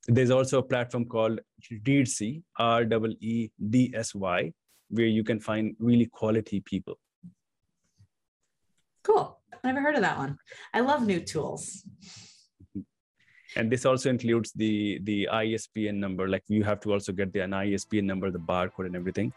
There's 0.07 0.31
also 0.31 0.59
a 0.59 0.63
platform 0.63 1.05
called 1.05 1.41
Reedsy, 1.85 2.43
R 2.57 2.83
E 2.83 3.17
E 3.19 3.51
D 3.69 3.91
S 3.93 4.15
Y, 4.15 4.53
where 4.89 5.05
you 5.05 5.23
can 5.23 5.39
find 5.39 5.75
really 5.79 6.05
quality 6.05 6.61
people. 6.61 6.97
Cool. 9.03 9.37
Never 9.63 9.81
heard 9.81 9.95
of 9.95 10.01
that 10.01 10.17
one. 10.17 10.37
I 10.73 10.79
love 10.79 11.05
new 11.05 11.19
tools. 11.19 11.83
And 13.55 13.71
this 13.71 13.85
also 13.85 14.09
includes 14.09 14.51
the 14.53 14.99
the 15.03 15.27
ISBN 15.27 15.99
number. 15.99 16.27
Like 16.27 16.43
you 16.47 16.63
have 16.63 16.79
to 16.81 16.93
also 16.93 17.11
get 17.11 17.33
the 17.33 17.41
an 17.41 17.53
ISBN 17.53 18.05
number, 18.05 18.31
the 18.31 18.39
barcode, 18.39 18.85
and 18.85 18.95
everything. 18.95 19.33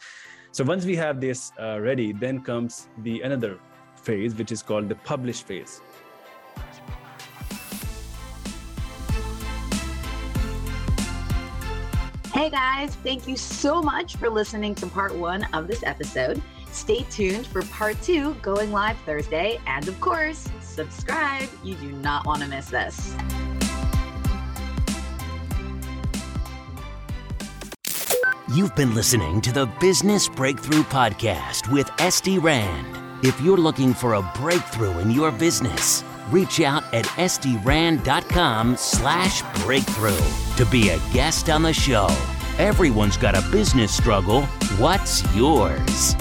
So 0.52 0.62
once 0.62 0.84
we 0.84 0.96
have 0.96 1.20
this 1.20 1.52
uh, 1.60 1.80
ready, 1.80 2.12
then 2.12 2.42
comes 2.42 2.88
the 2.98 3.22
another 3.22 3.58
phase, 3.96 4.34
which 4.34 4.52
is 4.52 4.62
called 4.62 4.88
the 4.88 4.96
publish 4.96 5.42
phase. 5.42 5.80
Hey 12.40 12.48
guys, 12.48 12.94
thank 13.04 13.28
you 13.28 13.36
so 13.36 13.82
much 13.82 14.16
for 14.16 14.30
listening 14.30 14.74
to 14.76 14.86
part 14.86 15.14
one 15.14 15.44
of 15.52 15.68
this 15.68 15.82
episode. 15.82 16.40
Stay 16.72 17.02
tuned 17.10 17.46
for 17.46 17.60
part 17.66 18.00
two 18.00 18.32
going 18.36 18.72
live 18.72 18.96
Thursday. 19.04 19.60
And 19.66 19.86
of 19.86 20.00
course, 20.00 20.48
subscribe. 20.62 21.50
You 21.62 21.74
do 21.74 21.92
not 21.92 22.24
want 22.24 22.40
to 22.40 22.48
miss 22.48 22.70
this. 22.70 23.14
You've 28.54 28.74
been 28.74 28.94
listening 28.94 29.42
to 29.42 29.52
the 29.52 29.66
Business 29.78 30.26
Breakthrough 30.26 30.84
Podcast 30.84 31.70
with 31.70 31.88
SD 31.98 32.42
Rand. 32.42 33.22
If 33.22 33.38
you're 33.42 33.58
looking 33.58 33.92
for 33.92 34.14
a 34.14 34.32
breakthrough 34.36 34.98
in 35.00 35.10
your 35.10 35.30
business, 35.30 36.02
reach 36.30 36.62
out 36.62 36.84
at 36.94 37.04
sdrand.com 37.04 38.78
slash 38.78 39.42
breakthrough 39.62 40.16
to 40.56 40.64
be 40.70 40.88
a 40.88 40.98
guest 41.12 41.50
on 41.50 41.62
the 41.62 41.74
show. 41.74 42.08
Everyone's 42.60 43.16
got 43.16 43.34
a 43.34 43.40
business 43.50 43.90
struggle. 43.90 44.42
What's 44.76 45.24
yours? 45.34 46.14